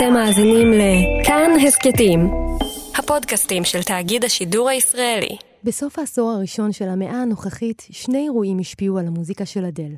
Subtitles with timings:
[0.00, 2.30] אתם מאזינים לכאן הסכתים,
[2.98, 5.36] הפודקאסטים של תאגיד השידור הישראלי.
[5.64, 9.92] בסוף העשור הראשון של המאה הנוכחית, שני אירועים השפיעו על המוזיקה של אדל.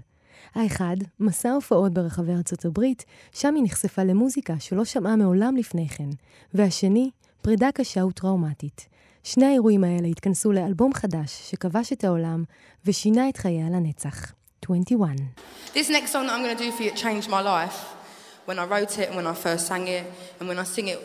[0.54, 6.08] האחד, מסע הופעות ברחבי ארצות הברית, שם היא נחשפה למוזיקה שלא שמעה מעולם לפני כן.
[6.54, 7.10] והשני,
[7.42, 8.88] פרידה קשה וטראומטית.
[9.24, 12.44] שני האירועים האלה התכנסו לאלבום חדש שכבש את העולם
[12.86, 14.32] ושינה את חייה לנצח.
[14.62, 15.08] 21.
[15.74, 18.01] This next song that I'm going to do for you, it changed my life.
[18.44, 20.04] When I wrote it and when I first sang it,
[20.40, 21.00] and when I sing it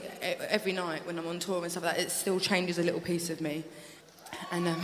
[0.49, 2.99] every night when I'm on tour and stuff like that, it still changes a little
[2.99, 3.63] piece of me.
[4.51, 4.81] And, um,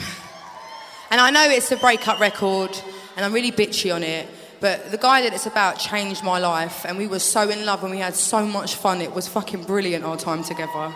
[1.09, 2.77] and I know it's a breakup record,
[3.15, 4.27] and I'm really bitchy on it,
[4.63, 7.83] but the guy that it's about changed my life, and we were so in love
[7.83, 9.01] and we had so much fun.
[9.01, 10.95] It was fucking brilliant our time together.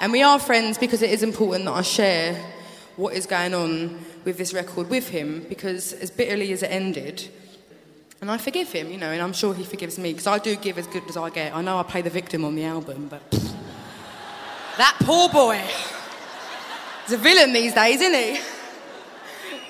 [0.00, 2.34] And we are friends because it is important that I share
[2.96, 7.28] what is going on with this record with him, because as bitterly as it ended,
[8.20, 10.56] and I forgive him, you know, and I'm sure he forgives me because I do
[10.56, 11.54] give as good as I get.
[11.54, 13.30] I know I play the victim on the album, but
[14.76, 15.62] that poor boy.
[17.04, 18.40] He's a villain these days, isn't he?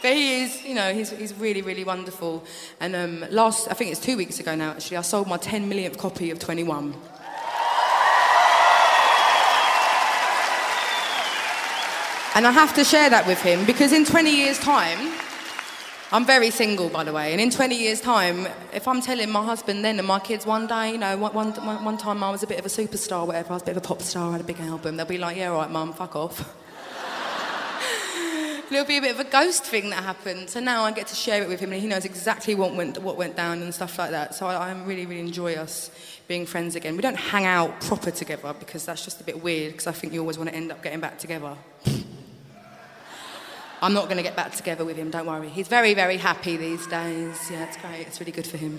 [0.01, 2.45] But he is, you know, he's, he's really, really wonderful.
[2.81, 5.69] And um, last, I think it's two weeks ago now, actually, I sold my 10
[5.69, 6.95] millionth copy of 21.
[12.35, 15.13] And I have to share that with him because in 20 years' time,
[16.11, 19.45] I'm very single, by the way, and in 20 years' time, if I'm telling my
[19.45, 22.43] husband then and my kids one day, you know, one, one, one time I was
[22.43, 24.33] a bit of a superstar, whatever, I was a bit of a pop star, I
[24.33, 26.55] had a big album, they'll be like, yeah, right, mum, fuck off.
[28.71, 30.49] There'll be a bit of a ghost thing that happened.
[30.49, 32.97] So now I get to share it with him, and he knows exactly what went,
[33.03, 34.35] what went down and stuff like that.
[34.35, 35.91] So I, I really, really enjoy us
[36.27, 36.97] being friends again.
[36.97, 40.15] We don't hang out proper together because that's just a bit weird, because I think
[40.15, 41.55] you always want to end up getting back together.
[43.81, 45.49] I'm not going to get back together with him, don't worry.
[45.49, 47.51] He's very, very happy these days.
[47.51, 48.07] Yeah, it's great.
[48.07, 48.79] It's really good for him.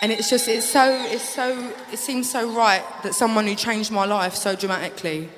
[0.00, 3.90] And it's just, it's so, it's so, it seems so right that someone who changed
[3.90, 5.28] my life so dramatically,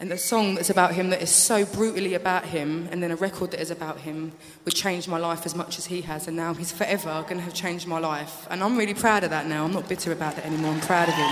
[0.00, 3.16] and the song that's about him that is so brutally about him, and then a
[3.16, 4.32] record that is about him,
[4.64, 6.26] would change my life as much as he has.
[6.26, 8.46] And now he's forever going to have changed my life.
[8.50, 9.64] And I'm really proud of that now.
[9.64, 10.72] I'm not bitter about that anymore.
[10.72, 11.30] I'm proud of him.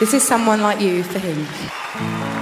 [0.00, 2.41] This is someone like you for him.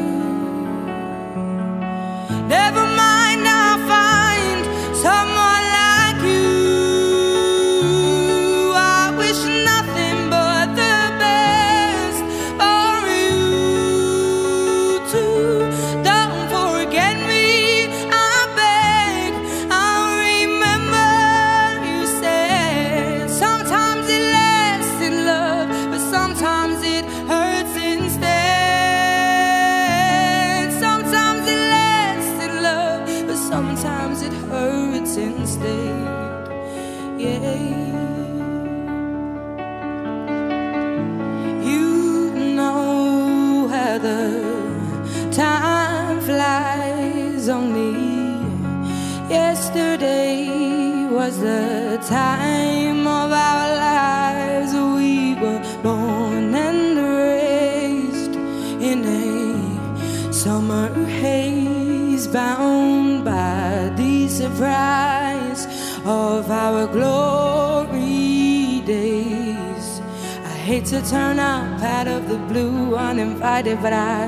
[70.91, 74.25] To turn up out of the blue uninvited, but I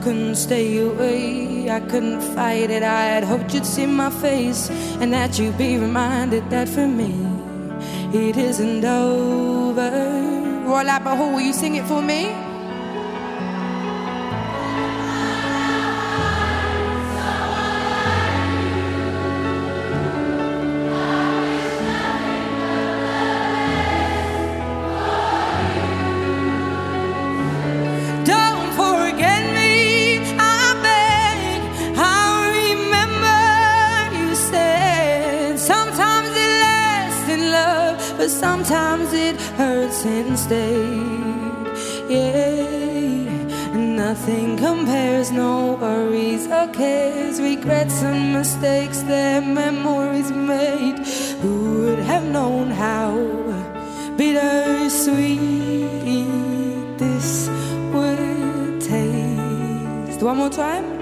[0.00, 1.68] couldn't stay away.
[1.68, 2.84] I couldn't fight it.
[2.84, 4.70] I had hoped you'd see my face
[5.00, 7.12] and that you'd be reminded that for me
[8.12, 9.90] it isn't over.
[10.64, 12.53] Royal Albert Hall, will you sing it for me?
[39.94, 40.74] Hurts instead.
[42.08, 50.98] Yeah, nothing compares, no worries or cares, regrets and mistakes their memories made.
[51.42, 53.16] Who would have known how
[54.16, 55.38] bittersweet
[56.98, 57.48] this
[57.92, 60.22] would taste?
[60.22, 60.93] One more time.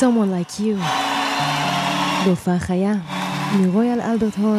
[0.00, 0.78] Someone Like You,
[2.26, 2.92] בהופעה חיה,
[3.60, 4.58] מרויאל אלברט הול.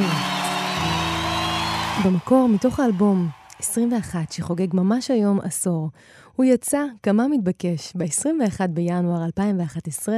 [2.05, 3.27] במקור, מתוך האלבום
[3.59, 5.89] 21, שחוגג ממש היום עשור,
[6.35, 10.15] הוא יצא כמה מתבקש ב-21 בינואר 2011,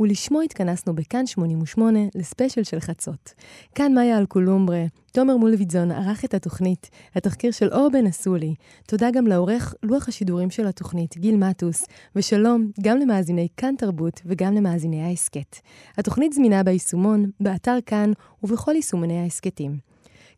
[0.00, 3.34] ולשמו התכנסנו בכאן 88 לספיישל של חצות.
[3.74, 4.84] כאן מאיה אלקולומברה,
[5.14, 8.54] תומר מולביטזון ערך את התוכנית, התחקיר של אור בן אסולי.
[8.86, 14.54] תודה גם לעורך לוח השידורים של התוכנית, גיל מטוס, ושלום גם למאזיני כאן תרבות וגם
[14.54, 15.56] למאזיני ההסכת.
[15.98, 18.12] התוכנית זמינה ביישומון, באתר כאן
[18.42, 19.78] ובכל יישומוני ההסכתים.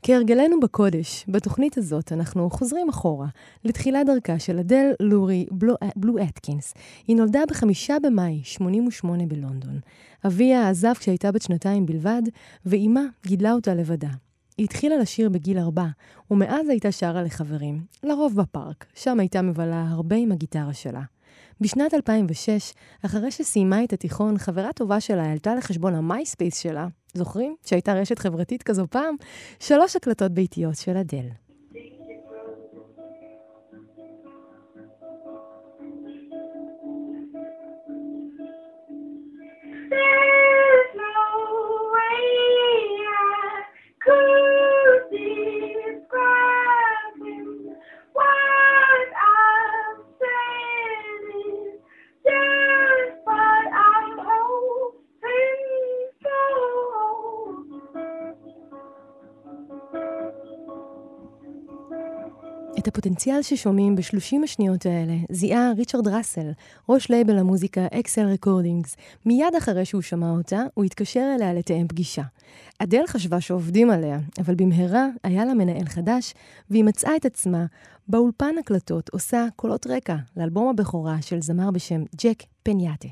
[0.03, 3.27] כהרגלנו בקודש, בתוכנית הזאת אנחנו חוזרים אחורה,
[3.65, 6.75] לתחילת דרכה של אדל לורי בלו, בלו אטקינס.
[7.07, 9.81] היא נולדה בחמישה במאי 88 בלונדון.
[10.27, 12.23] אביה עזב כשהייתה בת שנתיים בלבד,
[12.67, 14.26] ואימה גידלה אותה לבדה.
[14.59, 15.87] היא התחילה לשיר בגיל ארבע,
[16.31, 21.03] ומאז הייתה שרה לחברים, לרוב בפארק, שם הייתה מבלה הרבה עם הגיטרה שלה.
[21.61, 22.73] בשנת 2006,
[23.03, 27.57] אחרי שסיימה את התיכון, חברה טובה שלה העלתה לחשבון המייספייס שלה, זוכרים?
[27.67, 29.15] שהייתה רשת חברתית כזו פעם?
[29.61, 31.46] שלוש הקלטות ביתיות של אדל.
[63.07, 66.51] הפוטנציאל ששומעים ב-30 השניות האלה זיהה ריצ'רד ראסל,
[66.89, 68.97] ראש לייבל המוזיקה אקסל רקורדינגס.
[69.27, 72.23] מיד אחרי שהוא שמע אותה, הוא התקשר אליה לתאם פגישה.
[72.79, 76.35] אדל חשבה שעובדים עליה, אבל במהרה היה לה מנהל חדש,
[76.71, 77.67] והיא מצאה את עצמה
[78.09, 83.09] באולפן הקלטות עושה קולות רקע לאלבום הבכורה של זמר בשם ג'ק פניאטה.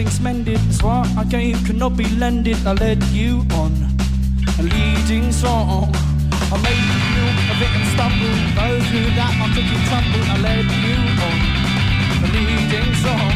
[0.00, 0.56] Nothing's mended.
[0.56, 2.56] That's what I gave cannot be lended.
[2.66, 3.72] I led you on
[4.58, 5.92] a leading song.
[6.52, 8.36] I made you feel a bit and stumble.
[8.56, 10.24] Those knew that I took you tumble.
[10.24, 10.96] I led you
[11.28, 11.36] on
[12.24, 13.32] a leading song.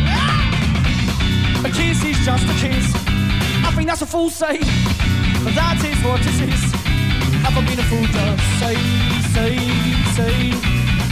[1.66, 2.86] A kiss is just a kiss.
[3.66, 4.56] I think that's a fool say,
[5.44, 6.62] but that is what it is.
[7.44, 8.06] Have I been a fool?
[8.08, 8.76] Just say,
[9.36, 9.52] say,
[10.16, 10.36] say.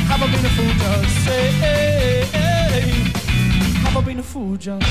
[0.09, 0.73] Have I been a fool?
[0.81, 3.22] Just say.
[3.95, 4.91] I been a fool, just just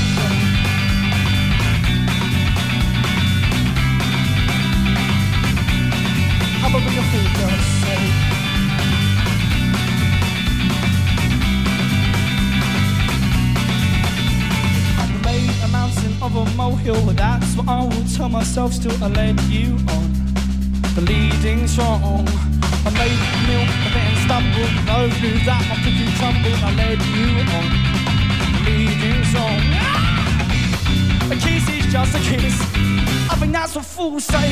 [7.81, 8.03] say.
[14.97, 18.73] I made a mountain of a molehill, that's what I will tell myself.
[18.73, 20.13] Still, I led you on,
[20.95, 22.27] the leading strong.
[22.85, 26.59] I made milk, I then stumbled, no knew that my cookie crumbled.
[26.63, 27.27] I led you
[27.57, 28.00] on,
[28.77, 29.59] leading strong.
[31.31, 32.55] A kiss is just a kiss.
[33.31, 34.51] I think that's what fools say,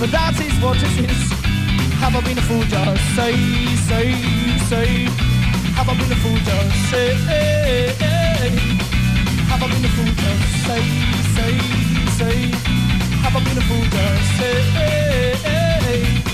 [0.00, 1.22] but that is what it is.
[2.02, 2.64] Have I been a fool?
[2.64, 3.34] Just say,
[3.88, 4.08] say,
[4.70, 4.88] say.
[5.76, 6.38] Have I been a fool?
[6.48, 7.14] Just say.
[9.50, 10.12] Have I been a fool?
[10.22, 10.82] Just say,
[11.36, 11.54] say,
[12.18, 12.38] say.
[13.22, 13.84] Have I been a fool?
[13.84, 16.31] Just say.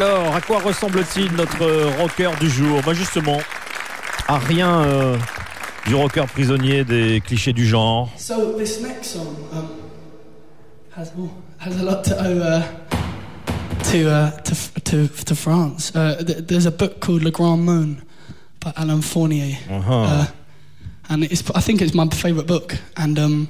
[0.00, 2.80] Alors, à quoi ressemble-t-il notre rocker du jour?
[2.86, 3.38] Bah justement,
[4.28, 5.16] à rien euh,
[5.88, 8.08] du rocker prisonnier des clichés du genre.
[8.16, 9.68] So this next song um,
[10.96, 11.28] has oh,
[11.58, 12.62] has a lot to owe uh,
[13.90, 15.90] to, uh, to to to France.
[15.96, 18.00] Uh, th- there's a book called Le Grand Moon
[18.60, 19.92] by Alain Fournier, Uh-huh.
[20.02, 20.26] uh,
[21.08, 22.76] and it's I think it's my favourite book.
[22.96, 23.48] And um,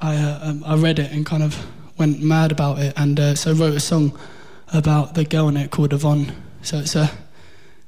[0.00, 1.56] I uh, um, I read it and kind of
[1.98, 4.12] went mad about it, and uh, so wrote a song
[4.76, 6.32] about the girl in it called Yvonne.
[6.62, 7.10] So it's a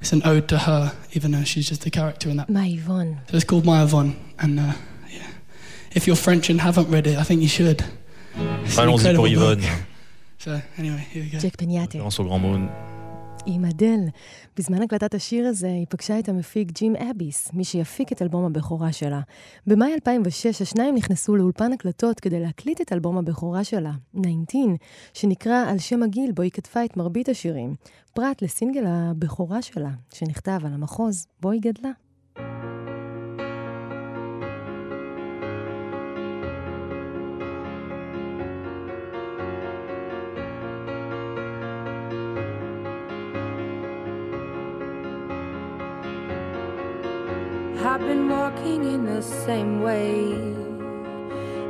[0.01, 2.49] it's an ode to her, even though she's just a character in that.
[2.49, 3.21] My Yvonne.
[3.31, 4.73] So it's called My Yvonne, and uh,
[5.11, 5.27] yeah.
[5.93, 7.85] if you're French and haven't read it, I think you should.
[8.37, 9.85] Allons-y.
[10.39, 11.39] So anyway, here we go.
[11.39, 11.57] Jack
[13.51, 14.01] עם אדל.
[14.57, 18.93] בזמן הקלטת השיר הזה היא פגשה את המפיק ג'ים אביס, מי שיפיק את אלבום הבכורה
[18.93, 19.21] שלה.
[19.67, 24.63] במאי 2006 השניים נכנסו לאולפן הקלטות כדי להקליט את אלבום הבכורה שלה, 19,
[25.15, 27.75] שנקרא על שם הגיל בו היא כתבה את מרבית השירים,
[28.15, 32.08] פרט לסינגל הבכורה שלה, שנכתב על המחוז בו היא גדלה.
[48.09, 50.33] Been walking in the same way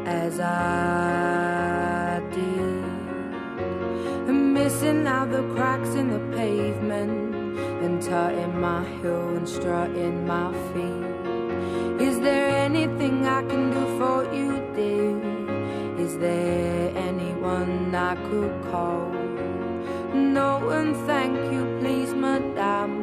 [0.07, 2.85] as I did.
[4.28, 7.45] And missing out the cracks in the pavement
[7.85, 12.07] and tutting my heel and strutting my feet.
[12.09, 15.18] Is there anything I can do for you, dear?
[16.04, 19.11] Is there anyone I could call?
[20.14, 22.97] No, and thank you, please, madame.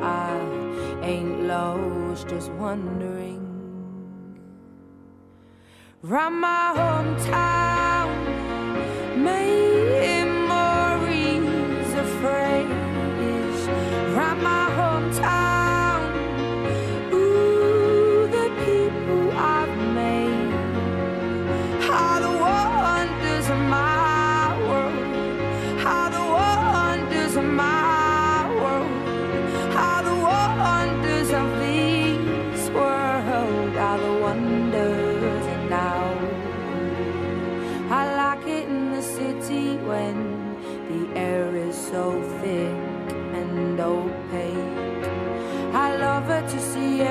[0.00, 0.65] I
[1.06, 3.42] ain't lost, just wondering.
[6.02, 8.08] Round my hometown,
[9.16, 10.25] memories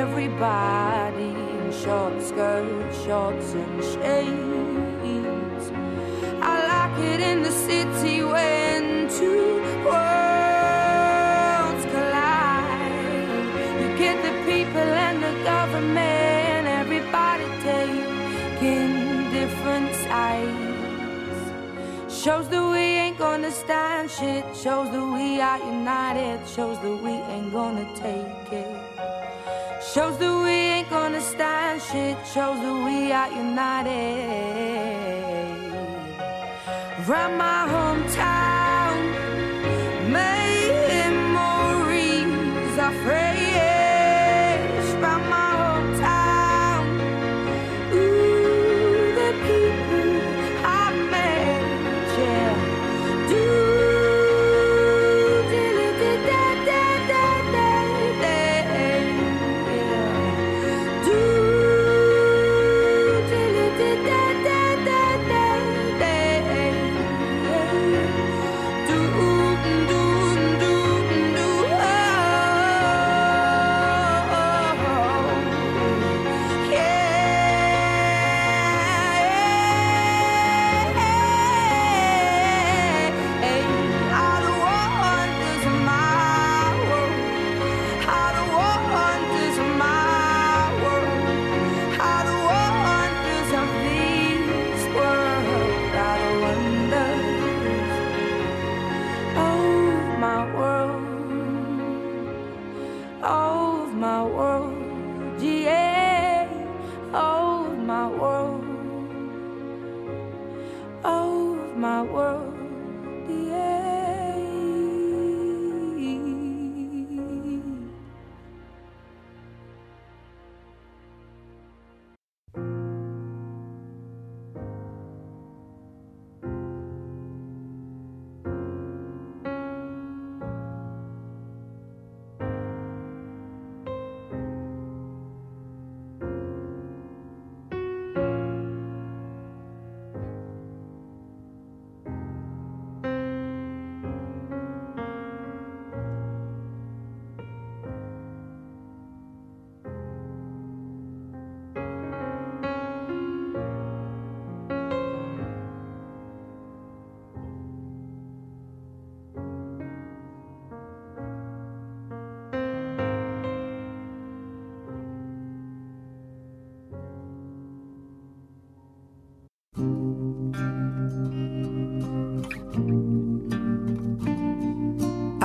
[0.08, 5.66] everybody in short skirts, shorts, and shades.
[6.52, 13.02] I like it in the city when two worlds collide.
[13.80, 18.94] You get the people and the government, everybody taking
[19.32, 21.44] different sides.
[22.24, 24.46] Shows that we ain't gonna stand shit.
[24.64, 26.48] Shows that we are united.
[26.56, 28.85] Shows that we ain't gonna take it.
[29.96, 32.18] Shows that we ain't gonna stand shit.
[32.28, 33.96] Shows that we are united.
[37.08, 37.95] Round my hometown,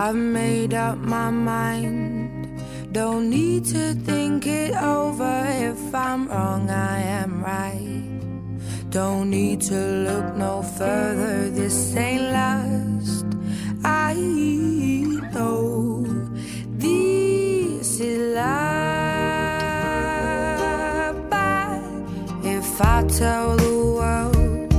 [0.03, 2.59] I've made up my mind.
[2.91, 5.45] Don't need to think it over.
[5.47, 8.09] If I'm wrong, I am right.
[8.89, 9.75] Don't need to
[10.09, 11.51] look no further.
[11.51, 13.27] This ain't last.
[13.85, 14.15] I
[15.35, 16.03] know
[16.79, 18.51] this is love.
[21.29, 21.83] But
[22.43, 24.73] if I tell the world,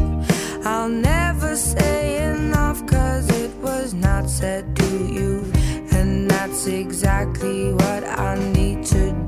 [0.65, 2.83] I'll never say enough.
[2.87, 5.51] Cause it was not said you.
[5.91, 9.20] And that's exactly what I need to do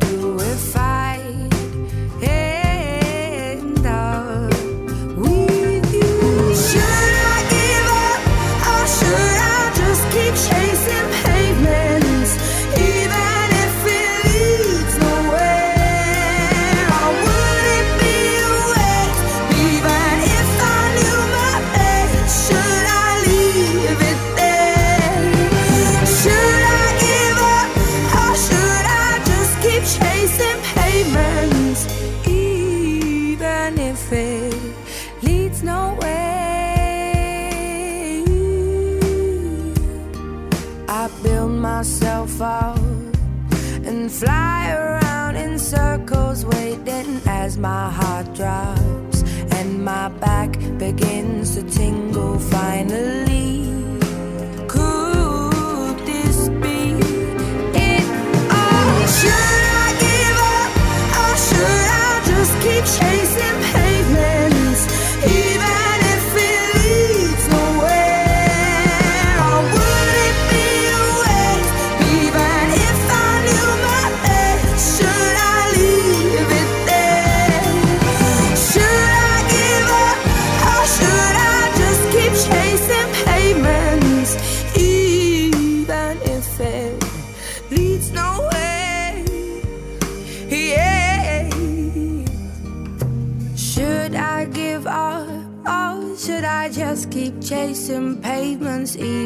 [47.64, 49.24] my heart drops
[49.56, 52.38] and my back begins to tingle.
[52.38, 53.33] Finally,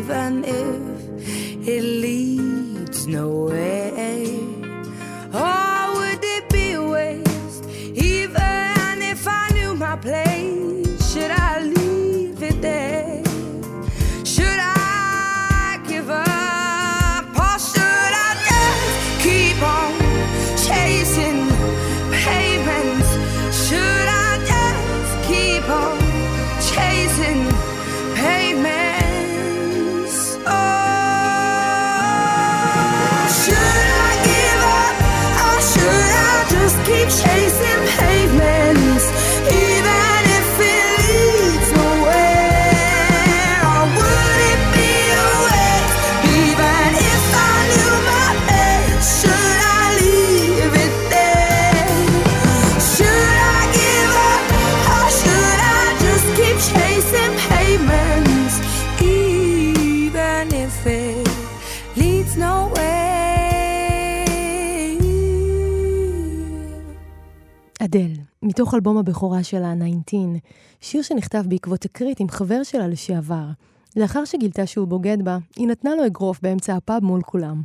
[0.07, 3.76] even if it leads nowhere?
[68.57, 69.73] מתוך אלבום הבכורה שלה,
[70.05, 70.21] 19,
[70.81, 73.45] שיר שנכתב בעקבות תקרית עם חבר שלה לשעבר.
[73.95, 77.61] לאחר שגילתה שהוא בוגד בה, היא נתנה לו אגרוף באמצע הפאב מול כולם.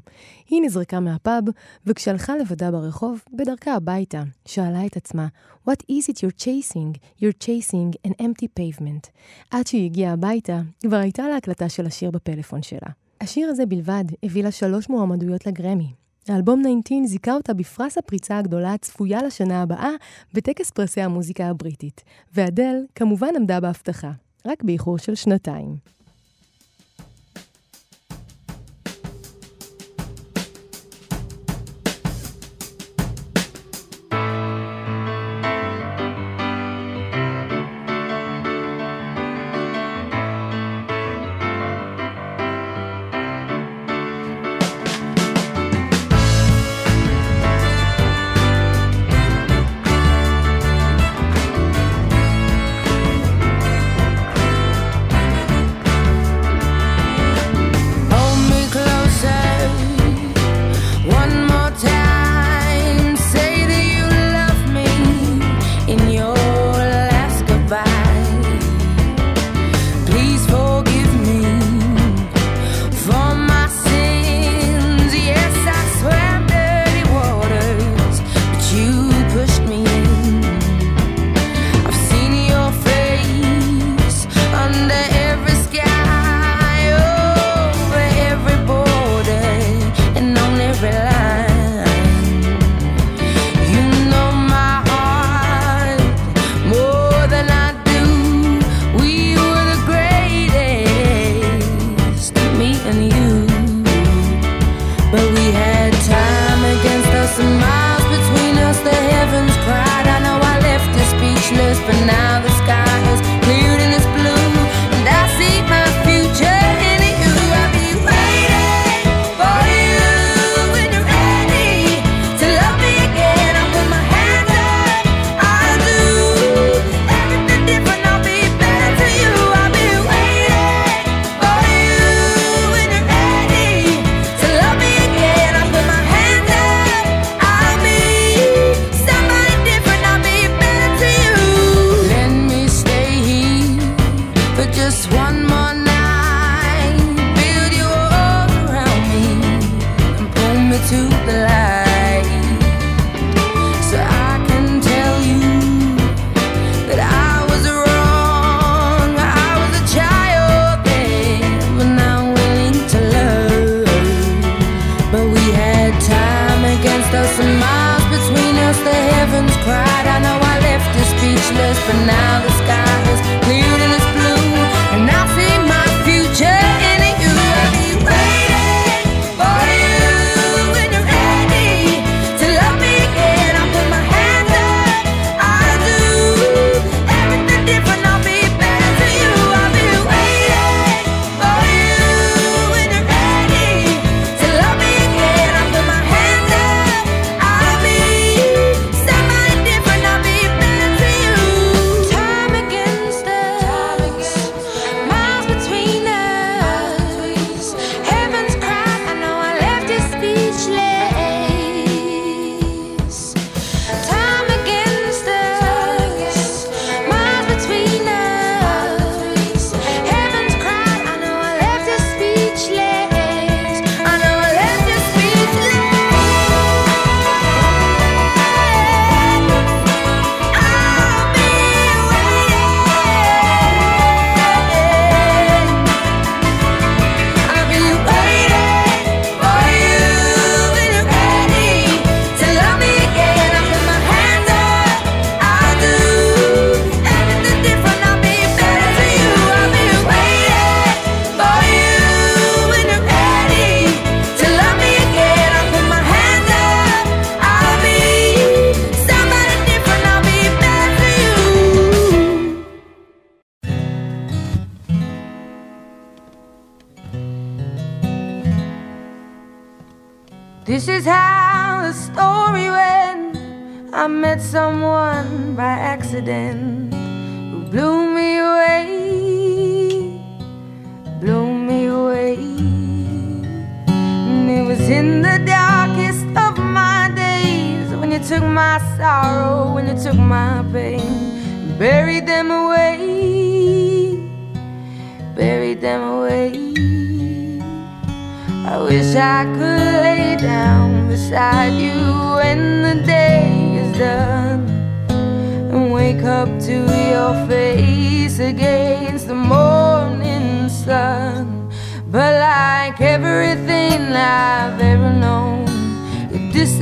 [0.48, 1.44] היא נזרקה מהפאב,
[1.86, 5.26] וכשהלכה לבדה ברחוב, בדרכה הביתה, שאלה את עצמה,
[5.68, 6.98] What is it you're chasing?
[7.20, 9.08] You're chasing an empty pavement.
[9.50, 12.90] עד שהיא הגיעה הביתה, כבר הייתה לה הקלטה של השיר בפלאפון שלה.
[13.20, 15.92] השיר הזה בלבד הביא לה שלוש מועמדויות לגרמי,
[16.28, 19.90] האלבום 19 זיכה אותה בפרס הפריצה הגדולה הצפויה לשנה הבאה
[20.34, 22.04] בטקס פרסי המוזיקה הבריטית,
[22.34, 24.10] ואדל כמובן עמדה בהבטחה,
[24.46, 25.76] רק באיחור של שנתיים.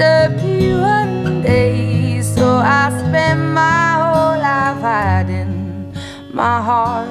[0.00, 2.22] One day.
[2.22, 5.94] So I spent my whole life hiding
[6.32, 7.08] my heart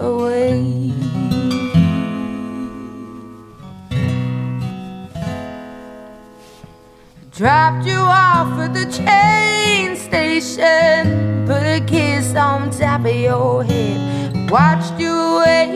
[0.00, 0.92] away.
[7.30, 14.50] Dropped you off at the train station, put a kiss on top of your head,
[14.50, 15.68] watched you away,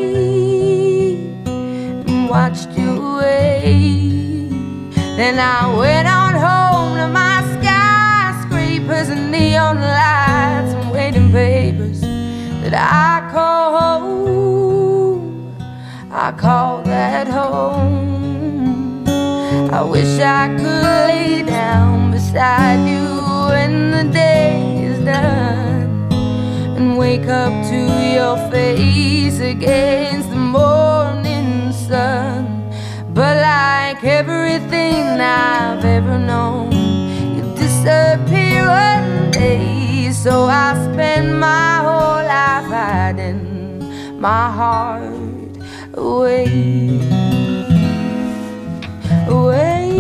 [2.31, 4.30] watched you away.
[5.21, 12.73] Then I went on home to my skyscrapers and neon lights and waiting papers that
[12.73, 15.59] I call home.
[16.11, 19.05] I call that home.
[19.71, 23.05] I wish I could lay down beside you
[23.51, 26.09] when the day is done
[26.79, 27.77] and wake up to
[28.17, 32.60] your face against the morning sun.
[33.21, 36.73] But like everything I've ever known,
[37.37, 40.11] you disappear one day.
[40.11, 45.53] So I spend my whole life hiding my heart
[45.93, 46.47] away
[49.29, 49.91] away.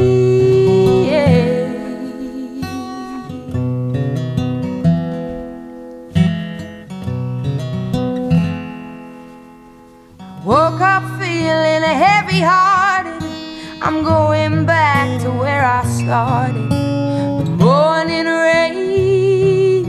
[10.42, 13.22] Woke up feeling heavy hearted.
[13.80, 16.70] I'm going back to where I started.
[17.46, 19.84] The morning rain,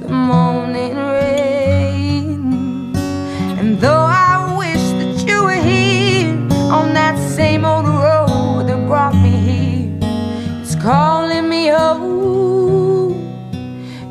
[0.00, 2.40] the morning rain.
[3.58, 6.30] And though I wish that you were here
[6.78, 9.90] on that same old road that brought me here,
[10.62, 13.14] it's calling me home.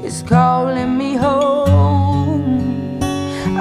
[0.04, 2.56] It's calling me home.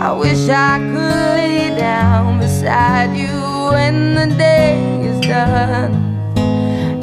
[0.06, 5.92] I wish I could lay down beside you when the day is done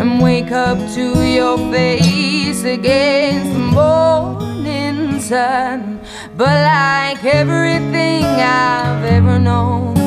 [0.01, 5.99] and wake up to your face against the morning sun.
[6.35, 9.97] But like everything I've ever known,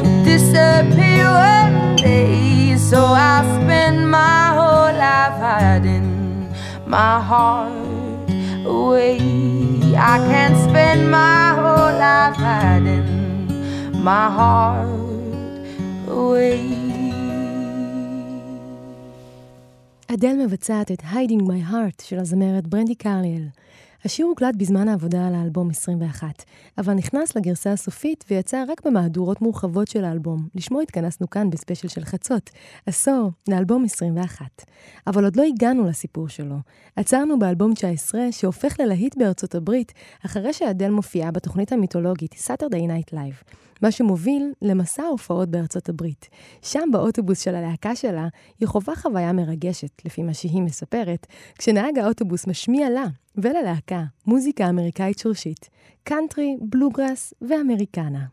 [0.00, 2.78] it disappeared one day.
[2.78, 6.48] So I spend my whole life hiding
[6.86, 8.30] my heart
[8.64, 9.18] away.
[9.96, 13.23] I can't spend my whole life hiding
[14.04, 14.88] my heart
[16.08, 16.84] away.
[20.14, 23.46] אדל מבצעת את Hiding My Heart של הזמרת ברנדי קרליאל.
[24.04, 26.44] השיר הוקלט בזמן העבודה על האלבום 21,
[26.78, 30.48] אבל נכנס לגרסה הסופית ויצא רק במהדורות מורחבות של האלבום.
[30.54, 32.50] לשמו התכנסנו כאן בספיישל של חצות,
[32.86, 34.62] עשור לאלבום 21.
[35.06, 36.56] אבל עוד לא הגענו לסיפור שלו.
[36.96, 39.92] עצרנו באלבום 19, שהופך ללהיט בארצות הברית,
[40.26, 43.63] אחרי שאדל מופיעה בתוכנית המיתולוגית Saturday Night Live.
[43.82, 46.28] מה שמוביל למסע ההופעות בארצות הברית.
[46.62, 48.28] שם באוטובוס של הלהקה שלה,
[48.60, 51.26] היא חווה חוויה מרגשת, לפי מה שהיא מספרת,
[51.58, 53.06] כשנהג האוטובוס משמיע לה
[53.36, 55.68] וללהקה מוזיקה אמריקאית שורשית,
[56.04, 58.24] קאנטרי, בלוגראס ואמריקנה.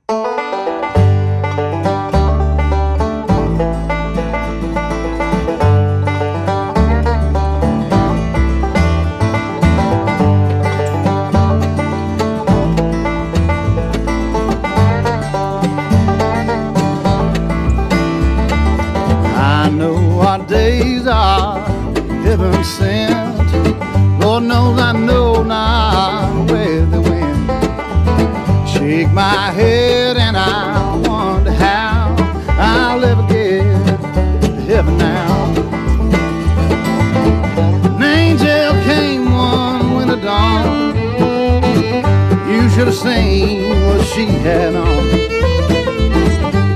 [44.22, 45.08] She had on.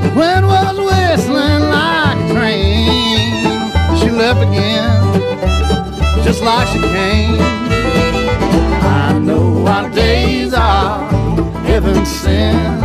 [0.02, 0.12] The
[0.46, 3.98] was whistling like a train.
[4.00, 7.38] She left again, just like she came.
[8.82, 11.08] I know our days are
[11.66, 12.85] heaven sent.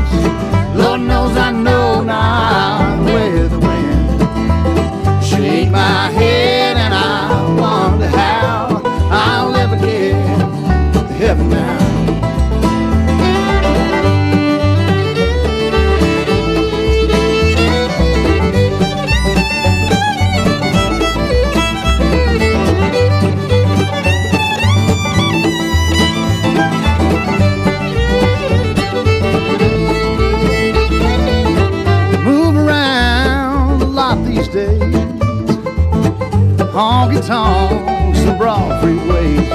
[38.81, 39.47] Freeways.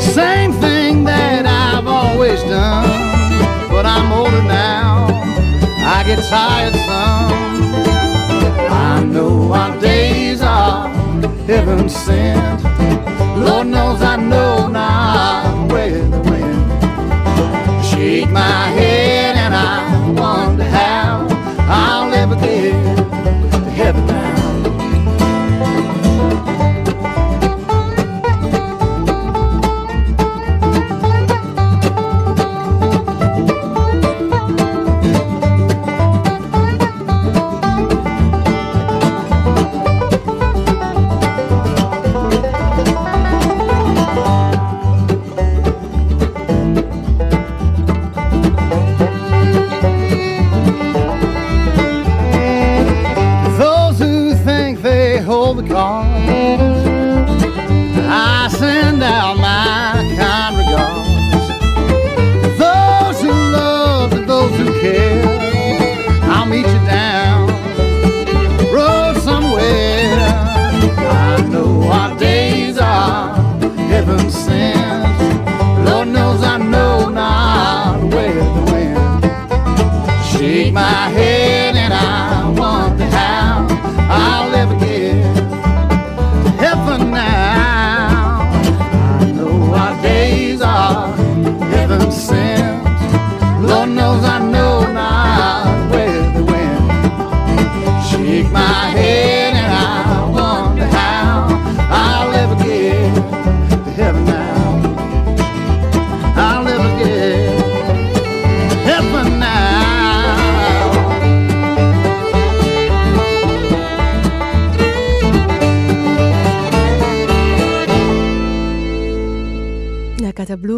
[0.00, 2.88] Same thing that I've always done,
[3.70, 5.06] but I'm older now.
[5.96, 7.44] I get tired some.
[8.70, 10.88] I know our days are
[11.46, 12.62] heaven sent.
[13.36, 18.93] Lord knows I know now where the wind shake my head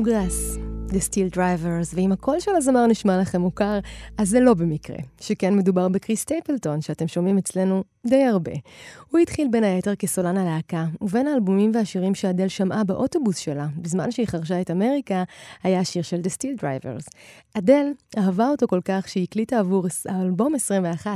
[0.06, 0.56] להקת הבלוגראס,
[0.88, 3.78] The Steel Drivers, ואם הקול של הזמר נשמע לכם מוכר,
[4.18, 8.52] אז זה לא במקרה, שכן מדובר בקריס טייפלטון, שאתם שומעים אצלנו די הרבה.
[9.10, 14.26] הוא התחיל בין היתר כסולן הלהקה, ובין האלבומים והשירים שאדל שמעה באוטובוס שלה, בזמן שהיא
[14.26, 15.24] חרשה את אמריקה,
[15.62, 17.08] היה השיר של The Steel Drivers.
[17.58, 17.86] אדל
[18.18, 21.10] אהבה אותו כל כך שהיא הקליטה עבור האלבום 21,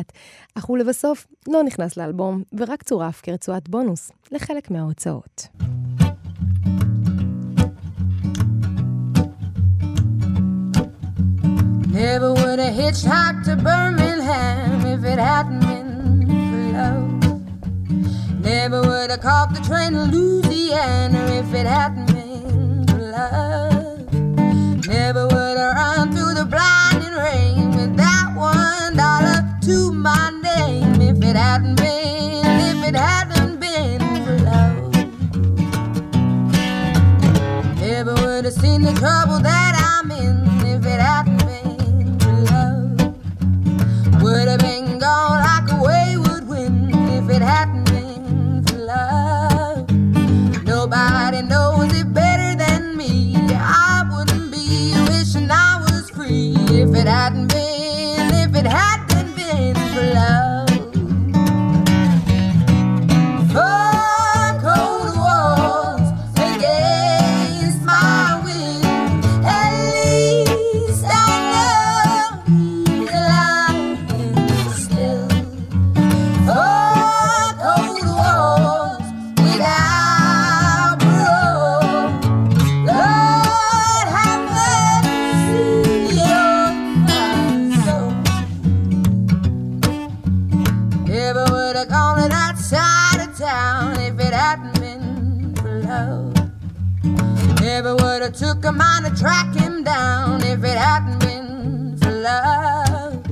[0.55, 5.49] אך הוא לבסוף לא נכנס לאלבום, ורק צורף כרצועת בונוס לחלק מההוצאות.
[11.91, 17.21] Never would have hitchhiked to Birmingham if it hadn't been for love.
[18.41, 24.13] Never would have caught the train to Louisiana if it hadn't been for love.
[24.87, 31.01] Never would have run through the blinding rain with that one dollar to my name
[31.01, 34.95] if it hadn't been, if it hadn't been for love.
[37.81, 39.80] Never would have seen the trouble that I
[57.11, 57.70] hadn't
[92.51, 96.35] that side of town if it hadn't been for love.
[97.61, 102.11] Never would have took a mind to track him down if it hadn't been for
[102.11, 103.31] love.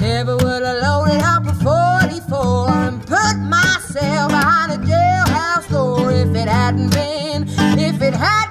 [0.00, 6.34] Never would have loaded up a 44 and put myself behind a jailhouse door if
[6.36, 8.45] it hadn't been, if it hadn't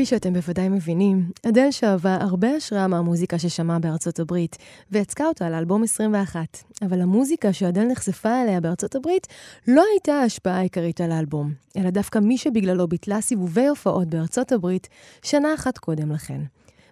[0.00, 4.56] כפי שאתם בוודאי מבינים, אדל שאבה הרבה השראה מהמוזיקה ששמעה בארצות הברית,
[4.90, 6.40] והצקה אותה לאלבום 21.
[6.82, 9.26] אבל המוזיקה שאדל נחשפה אליה בארצות הברית
[9.68, 14.88] לא הייתה ההשפעה העיקרית על האלבום, אלא דווקא מי שבגללו ביטלה סיבובי הופעות בארצות הברית
[15.22, 16.40] שנה אחת קודם לכן.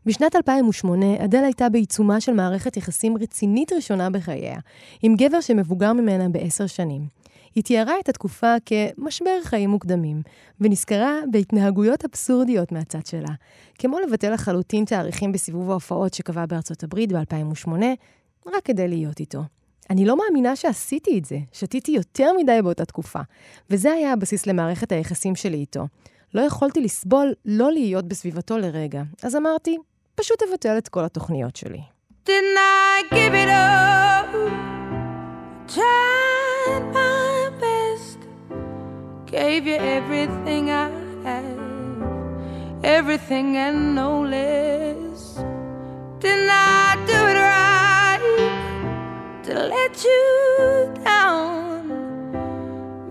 [0.06, 4.58] בשנת 2008, אדל הייתה בעיצומה של מערכת יחסים רצינית ראשונה בחייה,
[5.02, 7.17] עם גבר שמבוגר ממנה בעשר שנים.
[7.54, 10.22] היא תיארה את התקופה כמשבר חיים מוקדמים,
[10.60, 13.34] ונזכרה בהתנהגויות אבסורדיות מהצד שלה,
[13.78, 17.68] כמו לבטל לחלוטין תאריכים בסיבוב ההופעות שקבע בארצות הברית ב-2008,
[18.46, 19.42] רק כדי להיות איתו.
[19.90, 23.20] אני לא מאמינה שעשיתי את זה, שתיתי יותר מדי באותה תקופה,
[23.70, 25.86] וזה היה הבסיס למערכת היחסים שלי איתו.
[26.34, 29.76] לא יכולתי לסבול לא להיות בסביבתו לרגע, אז אמרתי,
[30.14, 31.80] פשוט אבטל את כל התוכניות שלי.
[32.26, 34.28] Didn't I give it up?
[35.74, 37.17] Tried best.
[39.30, 40.90] Gave you everything I
[41.22, 41.58] had.
[42.82, 45.34] Everything and no less.
[46.18, 48.22] Didn't I do it right?
[49.44, 51.88] To let you down.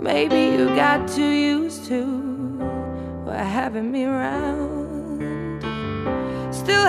[0.02, 2.28] Maybe you got too used to
[3.68, 5.62] having me around.
[6.52, 6.86] Still,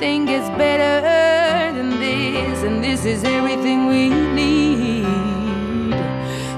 [0.00, 1.02] nothing gets better
[1.76, 5.04] than this, and this is everything we need.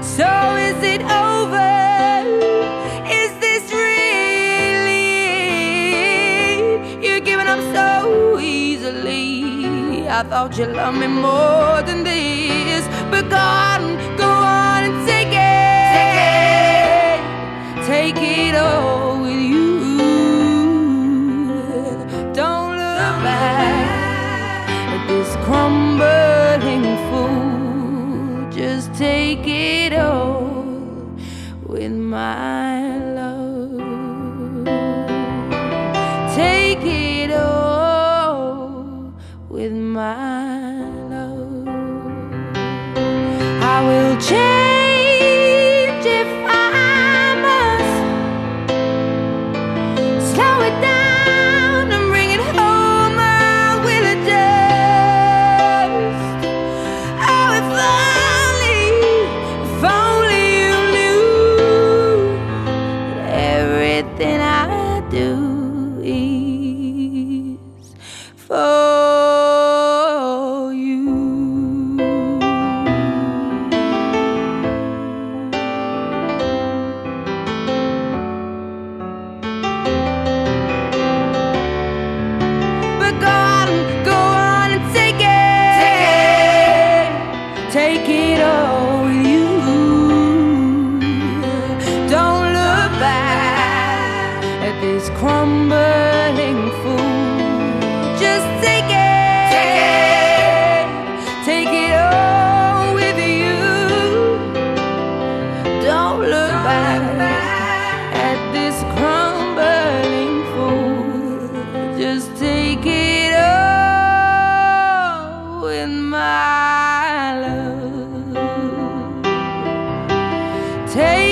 [0.01, 2.23] So is it over?
[3.05, 4.95] Is this really?
[7.05, 10.07] You're giving up so easily.
[10.07, 15.33] I thought you loved me more than this, but go on, go on and take
[15.51, 16.15] it, take
[17.75, 19.02] it, take it all.
[32.13, 32.52] My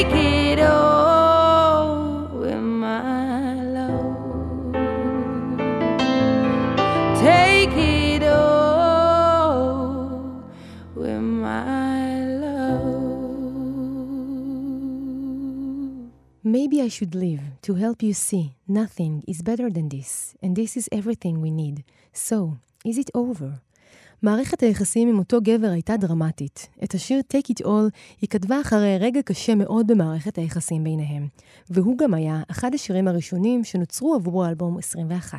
[0.03, 4.73] It all with my love.
[7.21, 10.43] Take it all
[10.95, 12.81] with my love.
[16.43, 20.75] Maybe I should live to help you see nothing is better than this, and this
[20.75, 21.83] is everything we need.
[22.11, 23.61] So, is it over?
[24.23, 26.67] מערכת היחסים עם אותו גבר הייתה דרמטית.
[26.83, 27.89] את השיר Take It All
[28.21, 31.27] היא כתבה אחרי רגע קשה מאוד במערכת היחסים ביניהם.
[31.69, 35.37] והוא גם היה אחד השירים הראשונים שנוצרו עבור האלבום 21.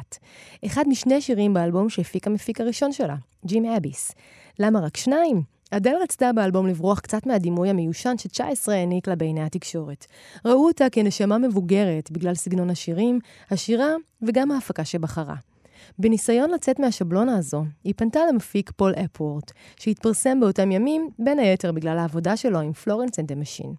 [0.66, 3.16] אחד משני שירים באלבום שהפיק המפיק הראשון שלה,
[3.46, 4.12] ג'ים אביס.
[4.58, 5.42] למה רק שניים?
[5.70, 10.06] אדל רצתה באלבום לברוח קצת מהדימוי המיושן ש-19 העניק לה בעיני התקשורת.
[10.44, 13.18] ראו אותה כנשמה מבוגרת בגלל סגנון השירים,
[13.50, 13.90] השירה
[14.22, 15.51] וגם ההפקה שבחרה.
[15.98, 21.98] בניסיון לצאת מהשבלונה הזו, היא פנתה למפיק פול אפוורט, שהתפרסם באותם ימים, בין היתר בגלל
[21.98, 23.74] העבודה שלו עם פלורנס אנד המשין.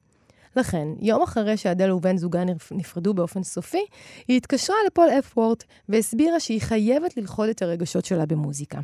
[0.56, 3.86] לכן, יום אחרי שאדל ובן זוגה נפ- נפרדו באופן סופי,
[4.28, 8.80] היא התקשרה לפול אפוורט והסבירה שהיא חייבת ללכוד את הרגשות שלה במוזיקה.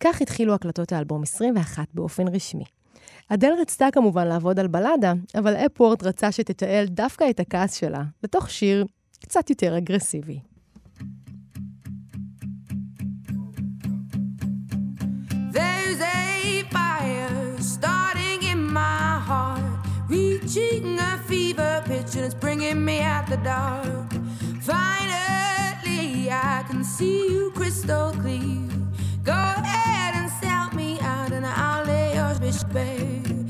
[0.00, 2.64] כך התחילו הקלטות האלבום 21 באופן רשמי.
[3.28, 8.50] אדל רצתה כמובן לעבוד על בלדה, אבל אפוורט רצה שתתעל דווקא את הכעס שלה, לתוך
[8.50, 8.86] שיר
[9.20, 10.51] קצת יותר אגרסיבי.
[15.52, 19.60] There's a fire starting in my heart,
[20.08, 24.10] reaching a fever pitch, and it's bringing me out the dark.
[24.62, 28.66] Finally, I can see you crystal clear.
[29.24, 33.41] Go ahead and sell me out, and I'll lay yours bitch bare.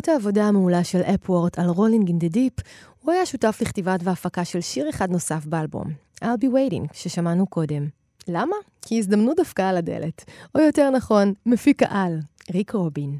[0.00, 2.52] למרות העבודה המעולה של אפוורט על רולינג אין דה דיפ,
[3.00, 5.84] הוא היה שותף לכתיבת והפקה של שיר אחד נוסף באלבום,
[6.24, 7.88] I'll be waiting, ששמענו קודם.
[8.28, 8.56] למה?
[8.82, 10.24] כי הזדמנות דווקא על הדלת.
[10.54, 12.18] או יותר נכון, מפיק העל,
[12.54, 13.18] ריק רובין.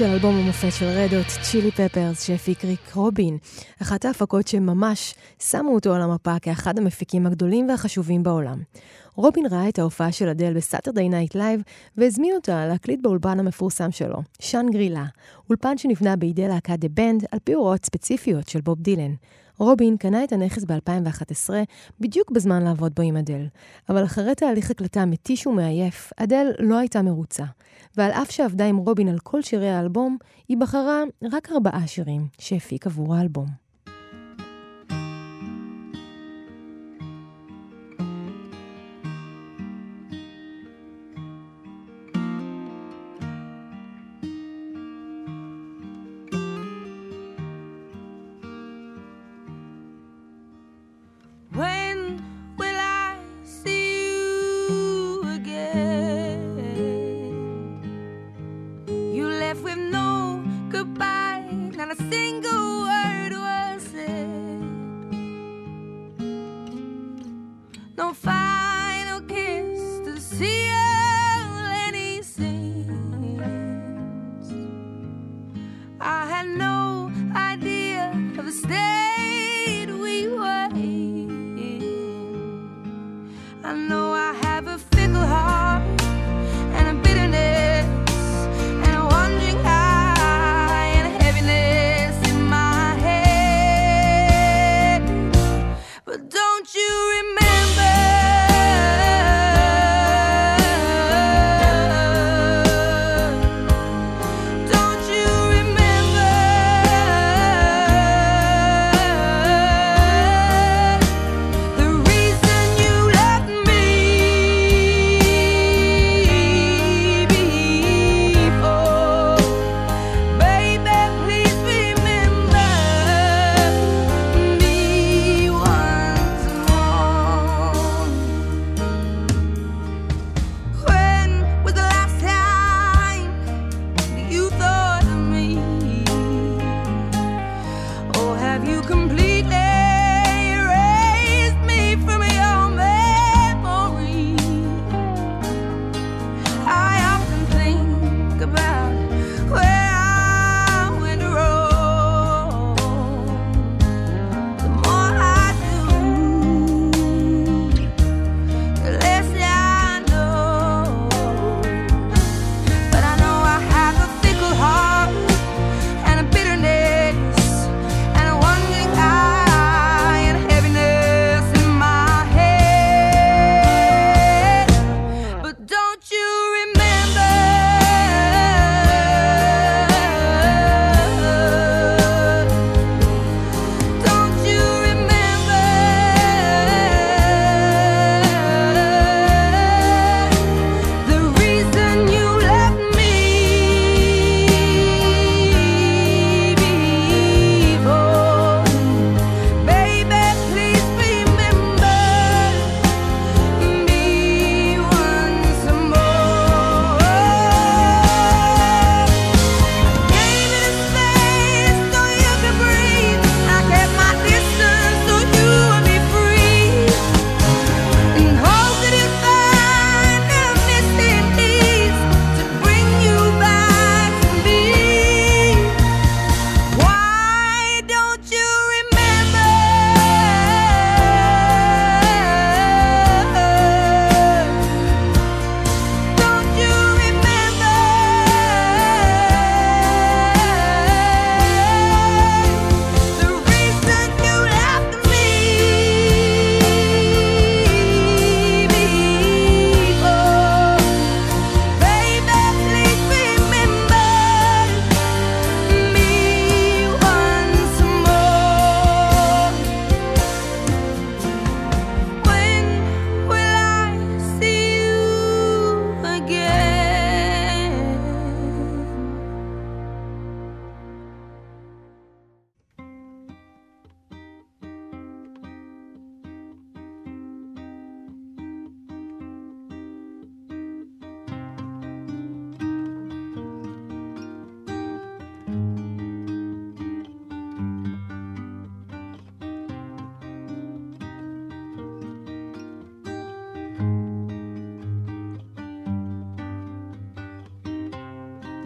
[0.00, 3.38] של אלבום המופת של רדות, צ'ילי פפרס, שהפיק ריק רובין.
[3.82, 8.62] אחת ההפקות שממש שמו אותו על המפה כאחד המפיקים הגדולים והחשובים בעולם.
[9.14, 11.60] רובין ראה את ההופעה של אדל בסאטרדיי נייט לייב,
[11.96, 15.04] והזמין אותה להקליט באולפן המפורסם שלו, שאן גרילה,
[15.48, 19.14] אולפן שנבנה בידי להקת דה בנד על פי הוראות ספציפיות של בוב דילן.
[19.58, 21.50] רובין קנה את הנכס ב-2011,
[22.00, 23.46] בדיוק בזמן לעבוד בו עם אדל.
[23.88, 27.44] אבל אחרי תהליך הקלטה מתיש ומעייף, אדל לא הייתה מרוצה.
[27.96, 30.16] ועל אף שעבדה עם רובין על כל שירי האלבום,
[30.48, 33.69] היא בחרה רק ארבעה שירים שהפיק עבור האלבום.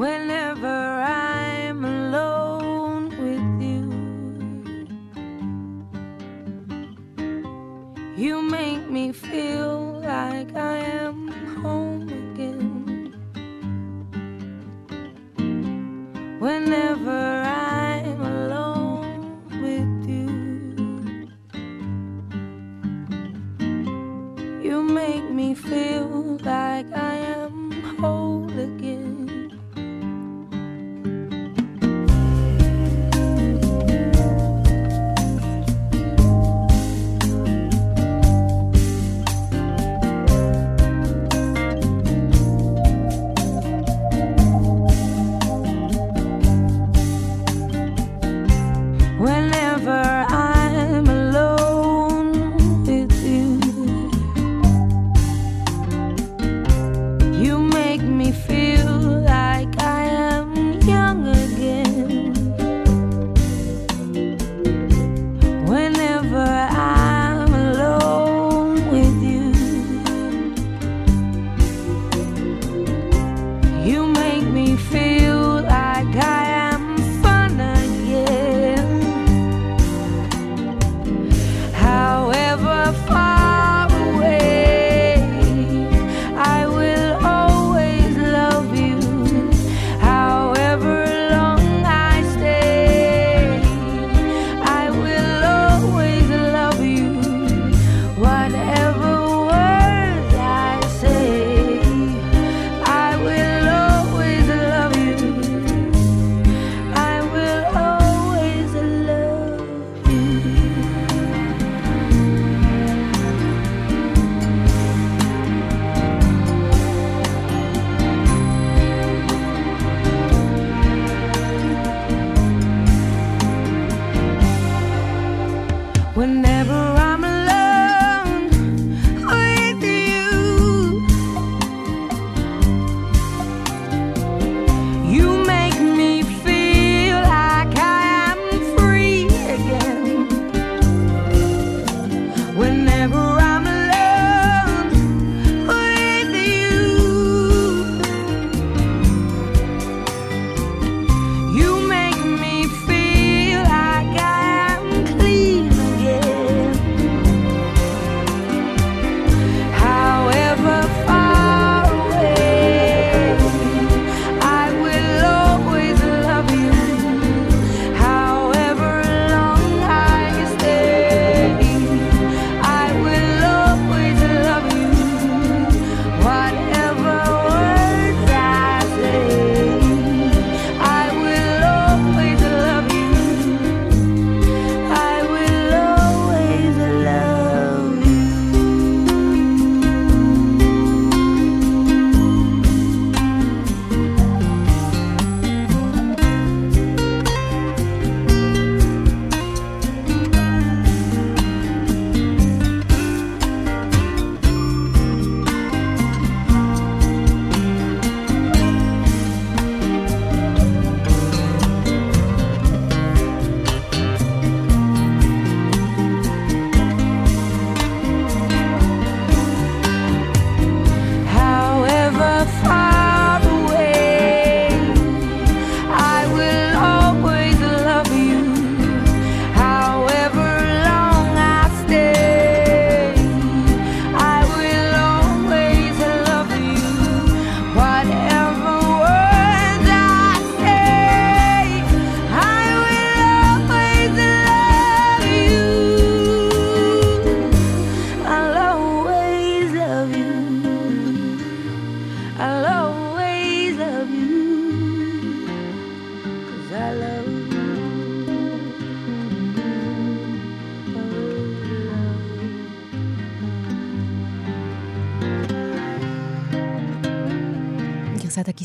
[0.04, 0.33] Well,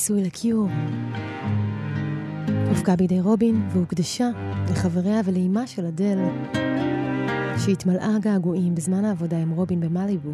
[0.09, 0.67] גרסת הכיסוי לקיור.
[2.69, 4.29] הופקה בידי רובין והוקדשה
[4.71, 6.17] לחבריה ולאימה של אדל,
[7.65, 10.29] שהתמלאה געגועים בזמן העבודה עם רובין במליבו.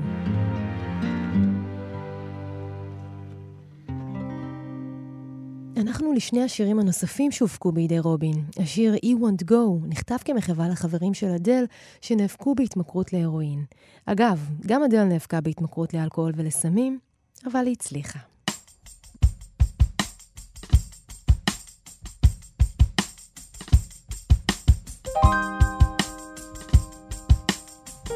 [5.78, 8.44] אנחנו לשני השירים הנוספים שהופקו בידי רובין.
[8.58, 11.66] השיר E Want Go נכתב כמחווה לחברים של אדל
[12.02, 13.66] שנאבקו בהתמכרות להרואין.
[14.06, 17.00] אגב, גם אדל נאבקה בהתמכרות לאלכוהול ולסמים,
[17.46, 18.35] אבל היא הצליחה.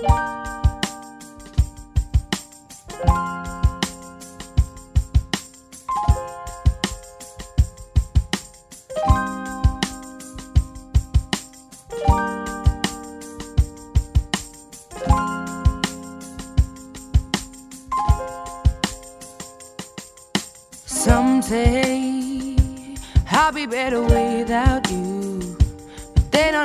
[0.01, 0.38] Some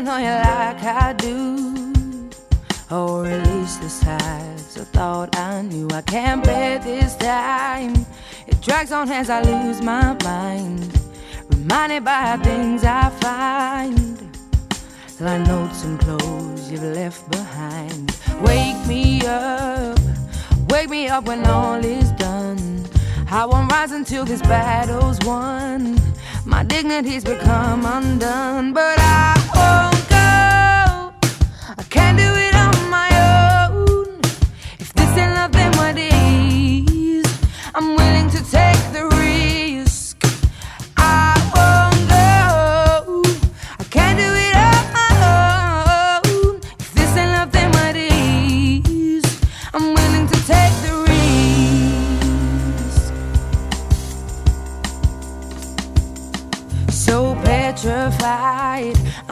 [0.05, 1.91] know you like I do.
[2.91, 5.89] Or at least the sides I thought I knew.
[5.93, 7.95] I can't bear this time.
[8.47, 10.93] It drags on as I lose my mind,
[11.49, 14.37] reminded by things I find,
[15.21, 18.15] like notes and clothes you've left behind.
[18.43, 19.99] Wake me up,
[20.69, 22.85] wake me up when all is done.
[23.31, 25.99] I won't rise until this battle's won.
[26.45, 29.34] My dignity's become undone, but I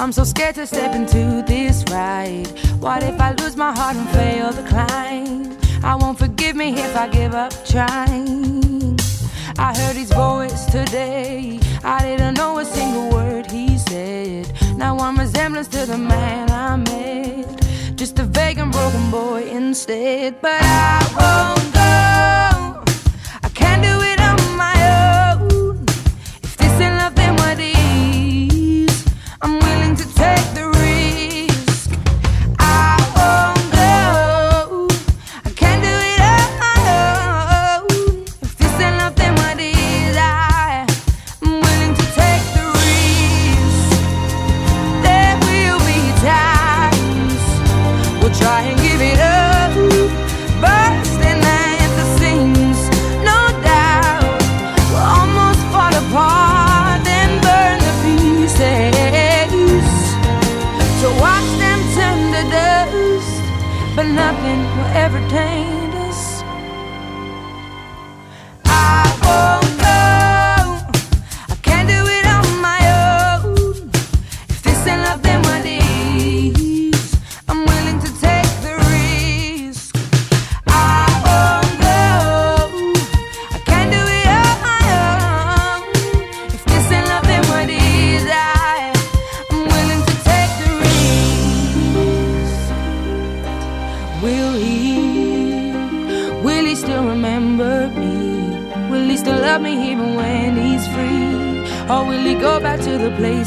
[0.02, 2.48] I'm so scared to step into this ride.
[2.80, 5.56] What if I lose my heart and fail the climb?
[5.84, 8.98] I won't forgive me if I give up trying.
[9.60, 11.60] I heard his voice today.
[11.84, 14.52] I didn't know a single word he said.
[14.76, 17.64] Now I'm resemblance to the man I met.
[17.94, 20.40] Just a vague and broken boy instead.
[20.42, 22.51] But I won't go.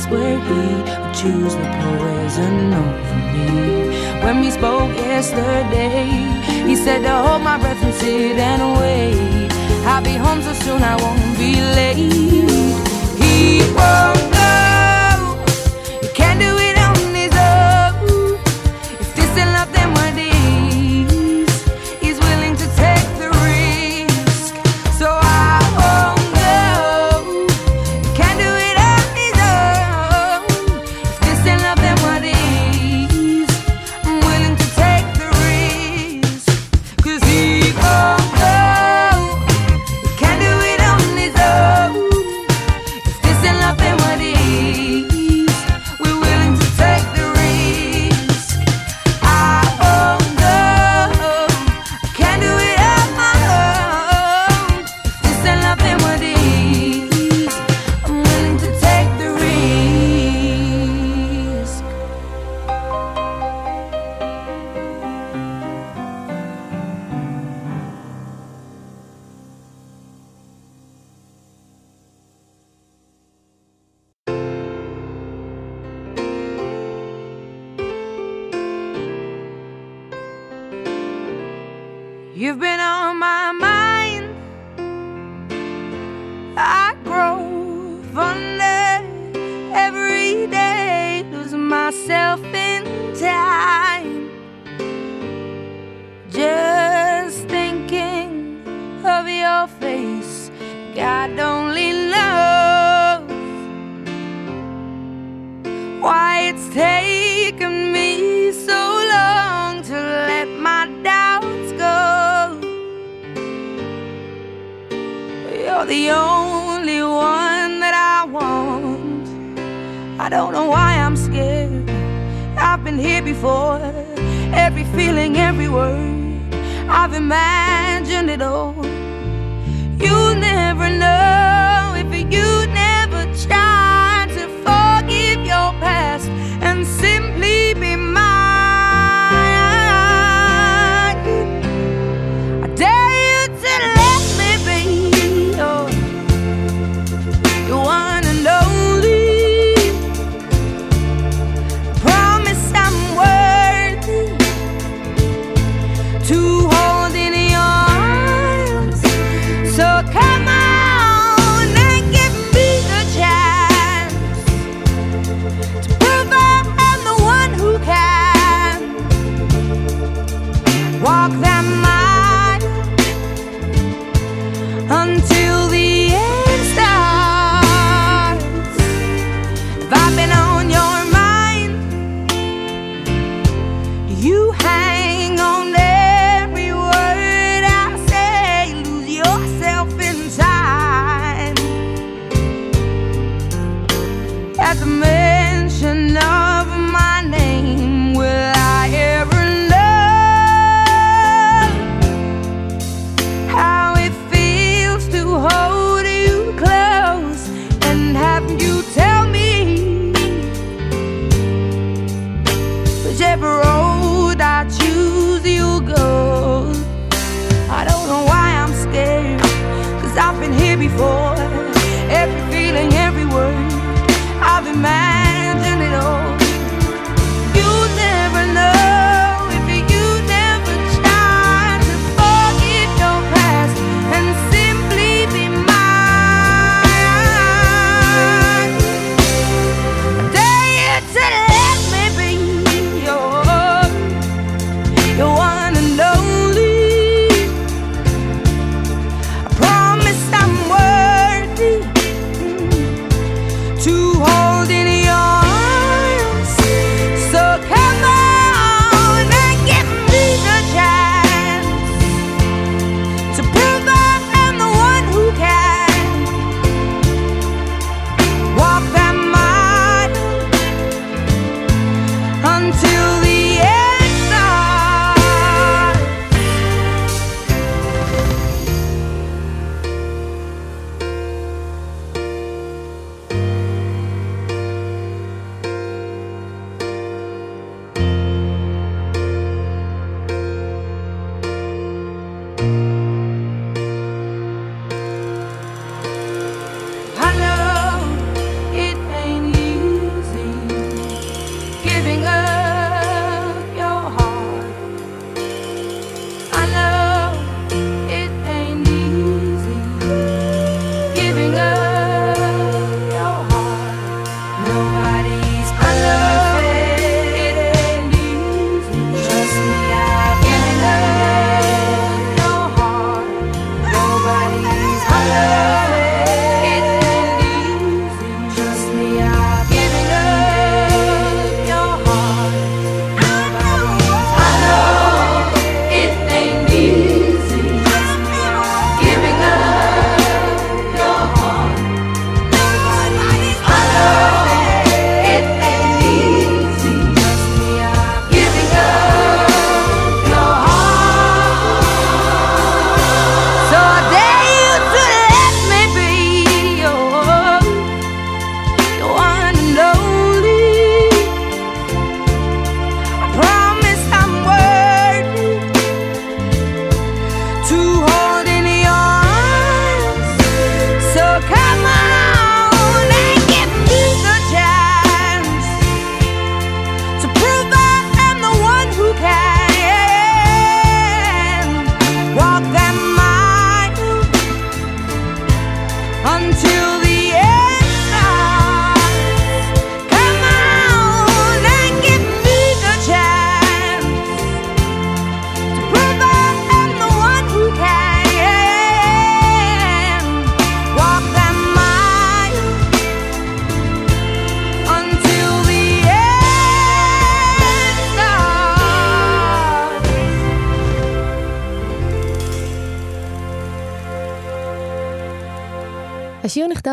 [0.09, 3.45] Where he would choose the poison over me?
[4.23, 6.05] When we spoke yesterday,
[6.67, 9.51] he said to hold my breath and sit and wait.
[9.85, 12.94] I'll be home so soon I won't be late.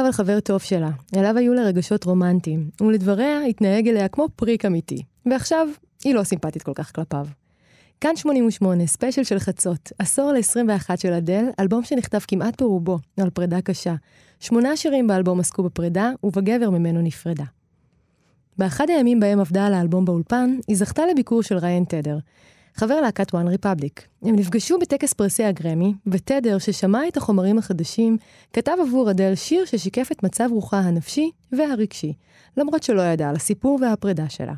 [0.07, 5.03] על חבר טוב שלה, אליו היו לה רגשות רומנטיים, ולדבריה התנהג אליה כמו פריק אמיתי.
[5.27, 5.69] ועכשיו,
[6.05, 7.27] היא לא סימפטית כל כך כלפיו.
[8.01, 13.61] כאן 88, ספיישל של חצות, עשור ל-21 של אדל, אלבום שנכתב כמעט ברובו על פרידה
[13.61, 13.95] קשה.
[14.41, 17.45] שמונה שירים באלבום עסקו בפרידה, ובגבר ממנו נפרדה.
[18.59, 22.19] באחד הימים בהם עבדה על האלבום באולפן, היא זכתה לביקור של ריין תדר,
[22.75, 24.07] חבר להקת וואן ריפבליק.
[24.23, 28.17] הם נפגשו בטקס פרסי הגרמי, ותדר, ששמע את החומרים החדשים,
[28.53, 32.13] כתב עבור אדל שיר ששיקף את מצב רוחה הנפשי והרגשי,
[32.57, 34.55] למרות שלא ידע על הסיפור והפרידה שלה.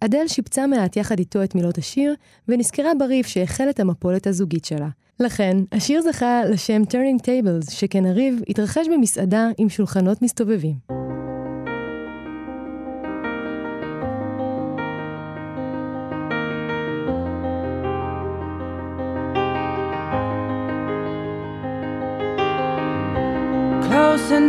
[0.00, 2.14] אדל שיפצה מעט יחד איתו את מילות השיר,
[2.48, 4.88] ונזכרה בריב שהחל את המפולת הזוגית שלה.
[5.20, 11.01] לכן, השיר זכה לשם Turning Tables, שכן הריב התרחש במסעדה עם שולחנות מסתובבים.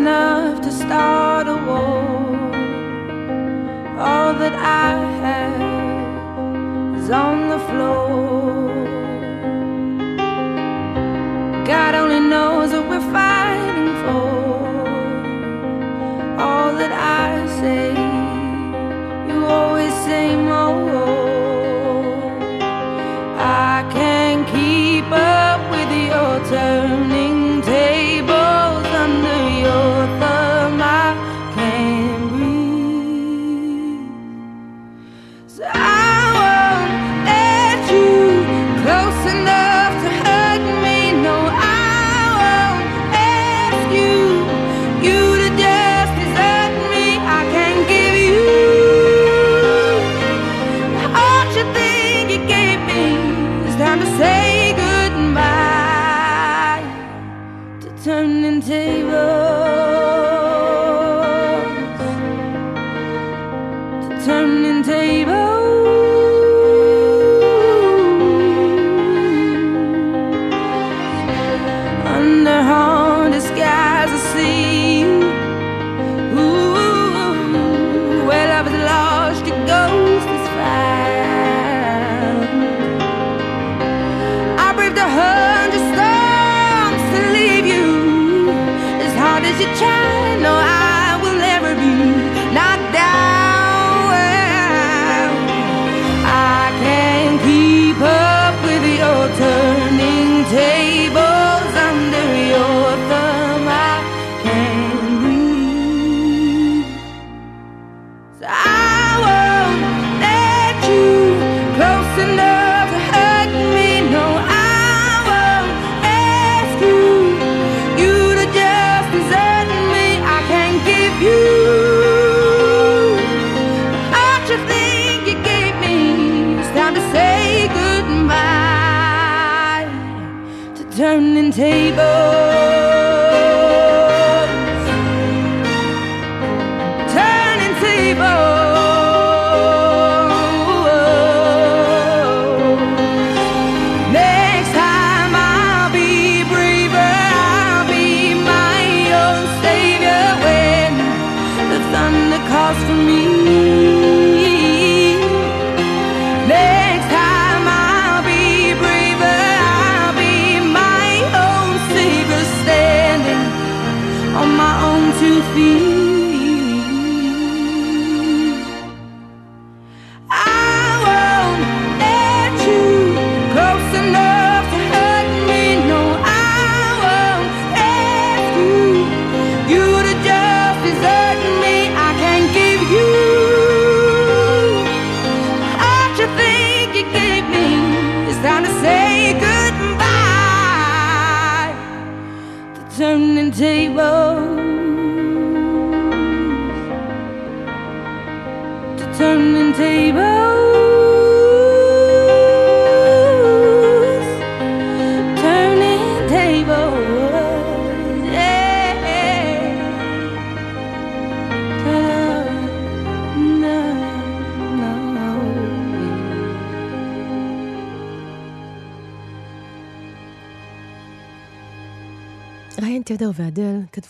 [0.03, 2.03] Enough to start a war.
[4.07, 4.91] All that I
[5.23, 8.67] have is on the floor.
[11.65, 13.32] God only knows what we're fighting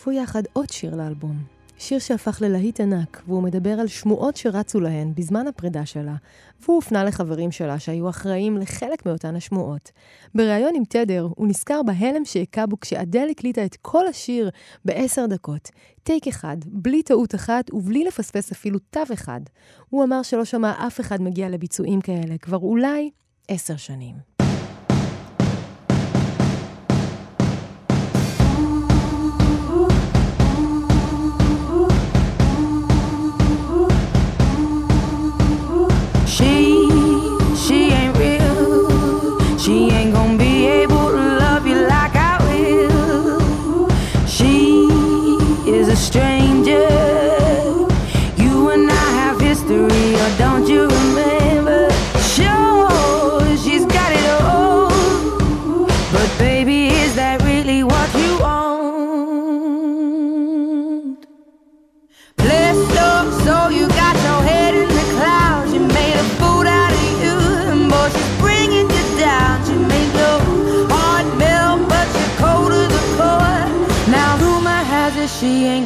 [0.03, 1.37] שחטפו יחד עוד שיר לאלבום.
[1.77, 6.15] שיר שהפך ללהיט ענק, והוא מדבר על שמועות שרצו להן בזמן הפרידה שלה,
[6.61, 9.91] והוא הופנה לחברים שלה שהיו אחראים לחלק מאותן השמועות.
[10.35, 14.49] בריאיון עם תדר, הוא נזכר בהלם שהכה בו כשאדל הקליטה את כל השיר
[14.85, 15.69] בעשר דקות,
[16.03, 19.41] טייק אחד, בלי טעות אחת ובלי לפספס אפילו תו אחד.
[19.89, 23.09] הוא אמר שלא שמע אף אחד מגיע לביצועים כאלה, כבר אולי
[23.47, 24.15] עשר שנים.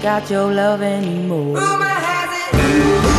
[0.07, 1.57] got your love anymore.
[1.57, 3.16] Rumor has it.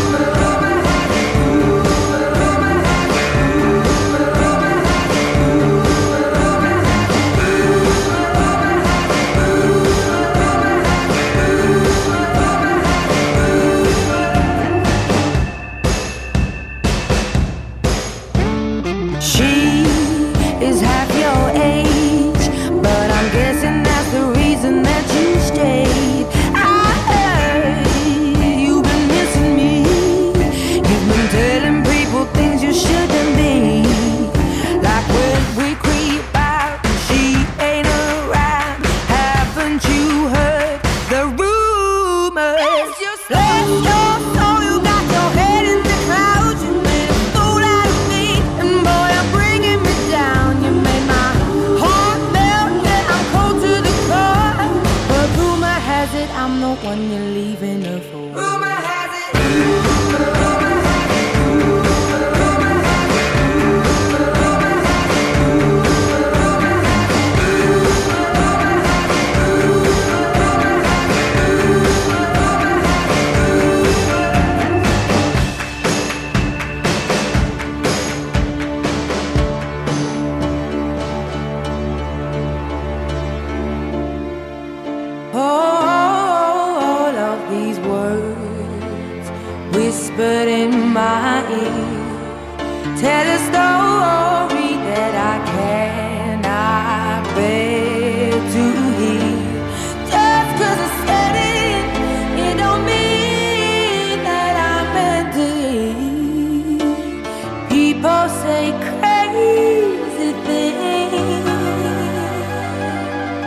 [107.99, 108.71] People say
[109.01, 111.51] crazy things.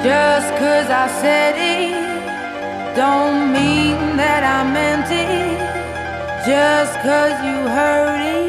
[0.03, 0.49] Just
[0.90, 5.57] I said it Don't mean that I meant it.
[6.45, 8.40] Just 'cause you heard it.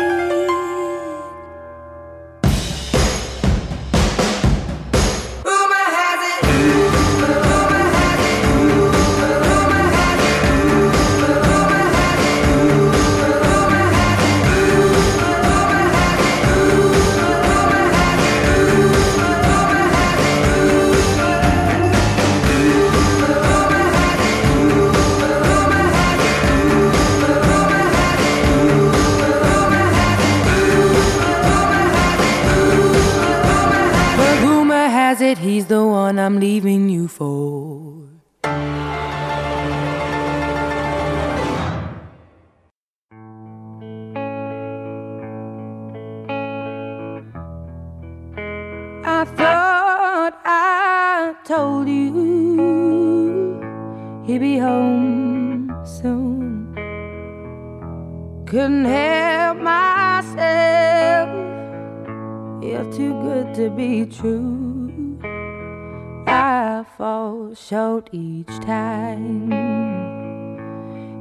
[68.12, 69.50] each time.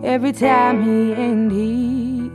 [0.03, 2.29] Every time he and he,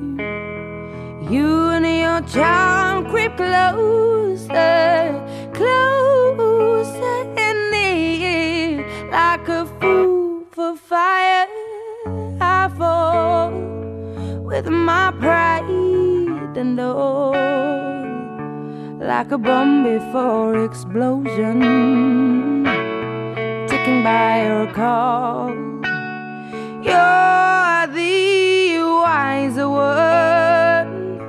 [1.30, 5.12] you and your charm creep closer,
[5.52, 11.46] closer in the like a fool for fire.
[12.40, 13.50] I fall
[14.42, 15.68] with my pride
[16.56, 17.34] and all,
[19.00, 22.85] like a bomb before explosion
[23.86, 25.54] walking by your call.
[26.82, 31.20] You're the wiser one,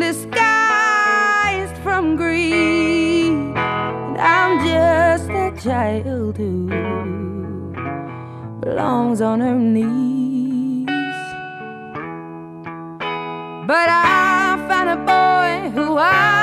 [0.00, 3.54] disguised from greed.
[3.56, 6.68] And I'm just a child who
[8.60, 10.86] belongs on her knees.
[13.66, 16.33] But I found a boy who I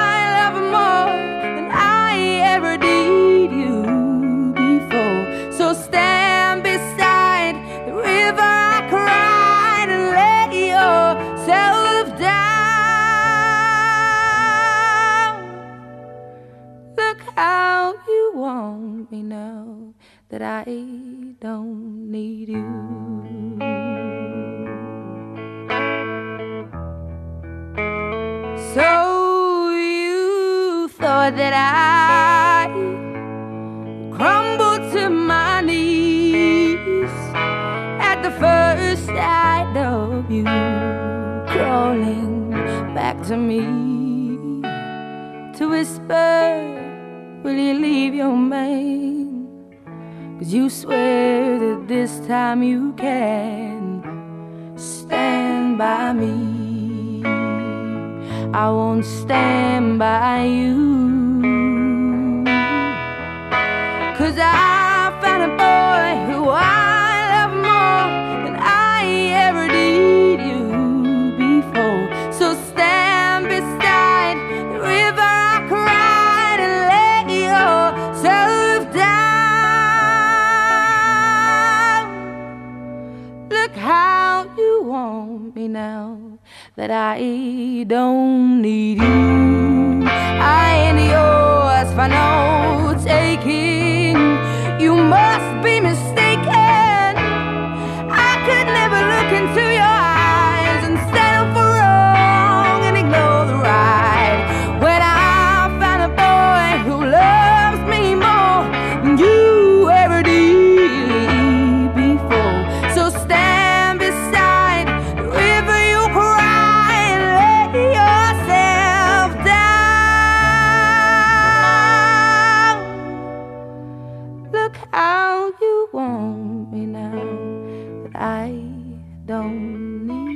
[18.42, 19.94] want me now
[20.30, 20.64] that I
[21.40, 22.72] don't need you.
[28.74, 32.66] So you thought that I
[34.16, 37.12] crumbled to my knees
[38.10, 40.46] at the first sight of you
[41.54, 42.50] crawling
[42.96, 43.62] back to me
[45.58, 46.81] to whisper,
[47.44, 49.48] Will you leave your man?
[50.38, 54.04] Cause you swear that this time you can
[54.78, 57.24] stand by me.
[58.54, 62.44] I won't stand by you.
[64.18, 64.81] Cause I
[85.02, 86.38] want me now
[86.76, 90.04] that I don't need you.
[90.06, 92.30] I ain't yours for no
[93.04, 94.18] taking.
[94.84, 97.12] You must be mistaken.
[98.28, 99.71] I could never look into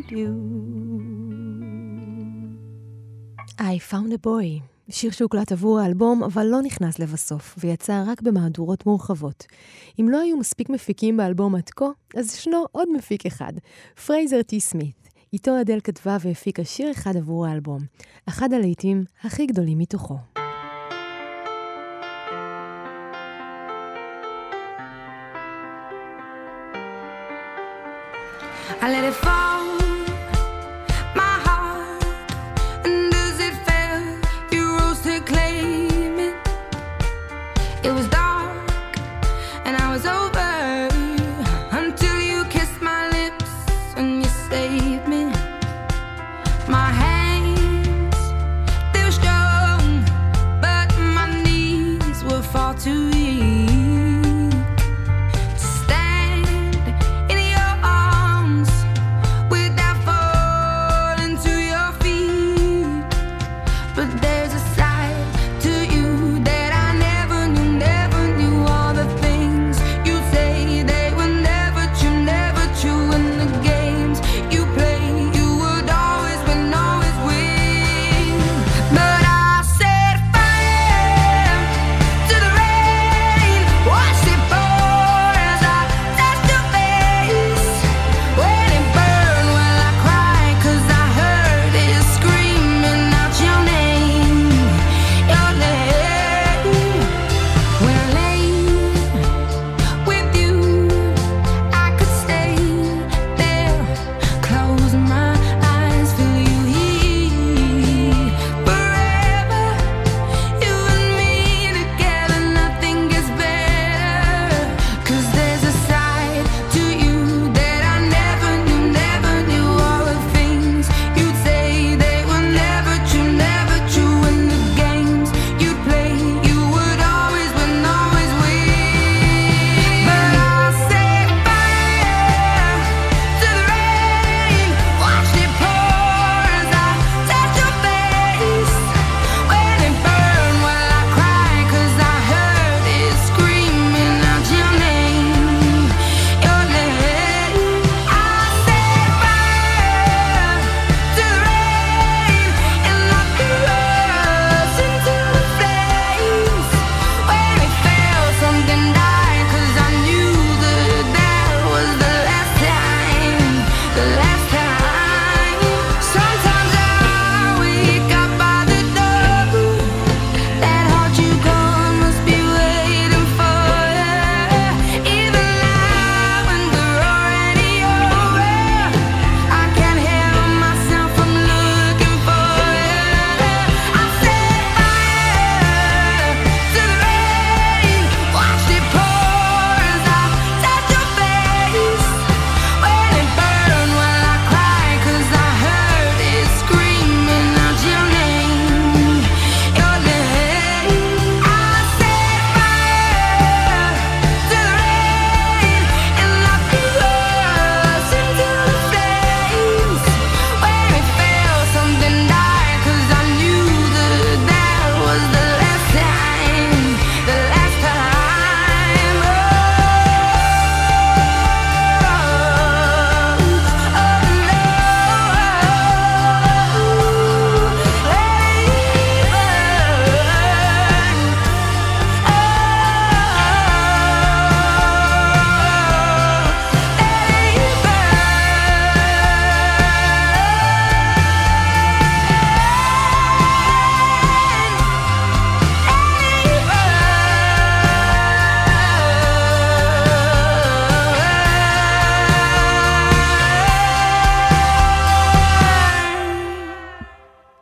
[0.06, 0.12] I
[3.90, 9.46] found a boy, שיר שהוקלט עבור האלבום, אבל לא נכנס לבסוף, ויצא רק במהדורות מורחבות.
[10.00, 13.54] אם לא היו מספיק מפיקים באלבום עד כה, אז ישנו עוד מפיק אחד,
[14.06, 15.10] פרייזר טי סמית.
[15.34, 17.80] איתו אדל כתבה והפיקה שיר אחד עבור האלבום,
[18.30, 20.18] אחד הלהיטים הכי גדולים מתוכו.
[28.82, 29.55] I let it fall,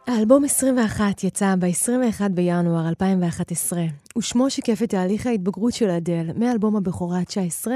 [0.07, 3.83] האלבום 21 יצא ב-21 בינואר 2011,
[4.17, 7.67] ושמו שיקף את תהליך ההתבגרות של אדל מאלבום הבכורה ה-19,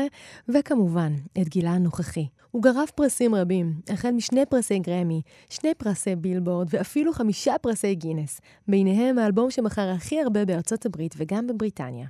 [0.49, 2.27] וכמובן, את גילה הנוכחי.
[2.51, 8.41] הוא גרף פרסים רבים, החל משני פרסי גרמי, שני פרסי בילבורד ואפילו חמישה פרסי גינס,
[8.67, 12.07] ביניהם האלבום שמכר הכי הרבה בארצות הברית וגם בבריטניה.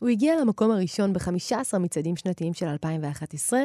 [0.00, 3.60] הוא הגיע למקום הראשון ב-15 מצעדים שנתיים של 2011,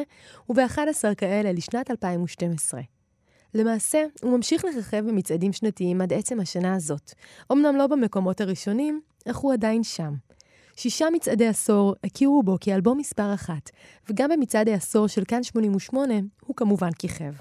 [0.50, 2.80] וב-11 כאלה לשנת 2012.
[3.54, 7.12] למעשה, הוא ממשיך לככב במצעדים שנתיים עד עצם השנה הזאת.
[7.52, 10.14] אמנם לא במקומות הראשונים, אך הוא עדיין שם.
[10.76, 13.70] שישה מצעדי עשור הכירו בו כאלבום מספר אחת,
[14.10, 16.14] וגם במצעד העשור של כאן 88
[16.46, 17.32] הוא כמובן כיכב.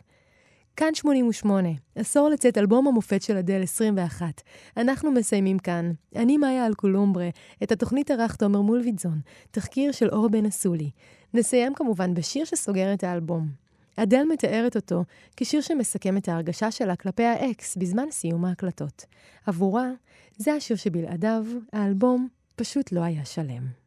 [0.76, 4.42] כאן 88, עשור לצאת אלבום המופת של אדל 21.
[4.78, 5.92] אנחנו מסיימים כאן.
[6.16, 7.30] אני מאיה אלקולומברה,
[7.64, 9.20] את התוכנית ערך תומר מולביטזון,
[9.52, 10.92] תחקיר של אור בן אסולי.
[11.34, 13.61] נסיים כמובן בשיר שסוגר את האלבום.
[13.98, 15.04] אדל מתארת אותו
[15.38, 19.06] כשיר שמסכם את ההרגשה שלה כלפי האקס בזמן סיום ההקלטות.
[19.46, 19.90] עבורה,
[20.38, 23.82] זה השיר שבלעדיו האלבום פשוט לא היה שלם.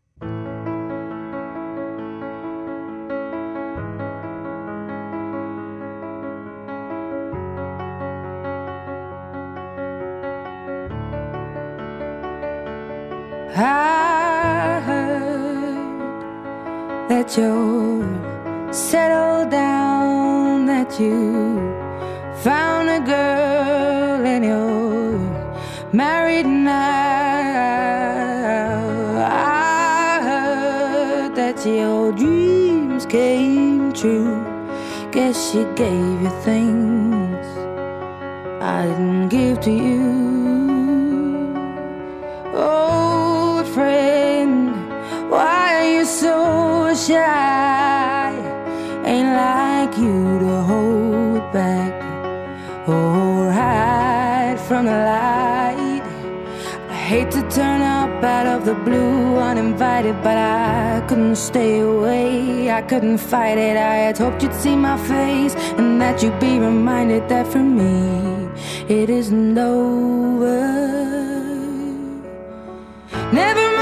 [13.57, 15.99] I heard
[17.09, 18.03] that you're
[18.73, 19.74] settled down,
[20.85, 21.57] that you
[22.43, 25.19] found a girl and you're
[25.93, 26.75] married now.
[29.27, 34.45] I heard that your dreams came true.
[35.11, 37.47] Guess she gave you things
[38.61, 40.03] I didn't give to you.
[42.53, 44.75] Old friend,
[45.31, 48.33] why are you so shy?
[49.07, 50.44] Ain't like you
[51.55, 51.93] back
[52.89, 56.03] or hide from the light.
[56.91, 62.71] I hate to turn up out of the blue uninvited, but I couldn't stay away.
[62.71, 63.77] I couldn't fight it.
[63.77, 68.49] I had hoped you'd see my face and that you'd be reminded that for me
[68.89, 70.61] it isn't over.
[73.33, 73.74] Never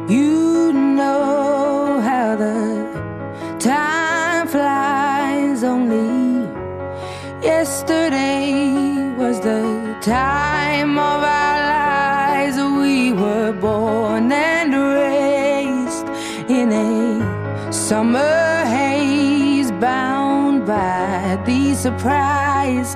[0.09, 6.47] You know how the time flies only.
[7.43, 8.83] Yesterday
[9.17, 12.57] was the time of our lives.
[12.57, 16.07] We were born and raised
[16.49, 22.95] in a summer haze, bound by the surprise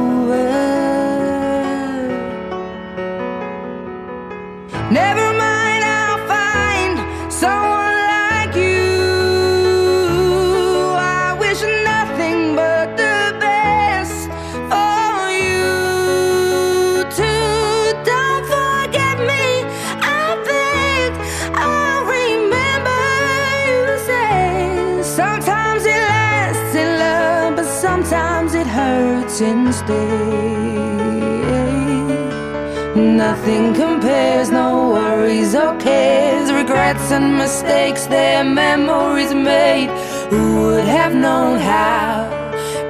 [32.93, 39.89] Nothing compares, no worries or cares, regrets and mistakes, their memories made.
[40.29, 42.27] Who would have known how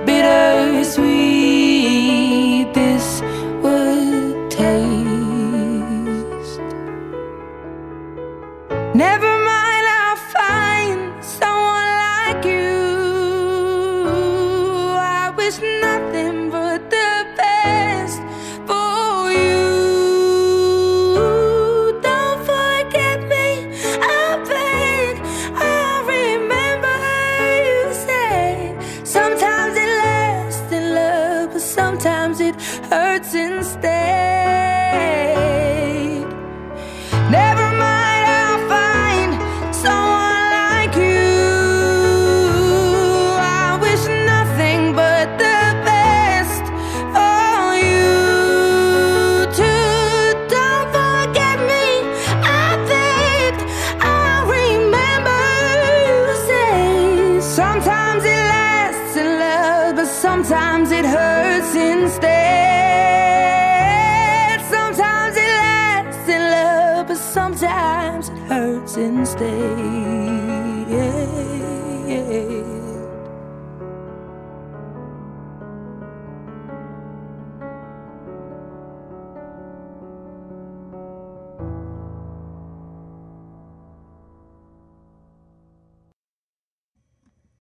[0.06, 1.11] bittersweet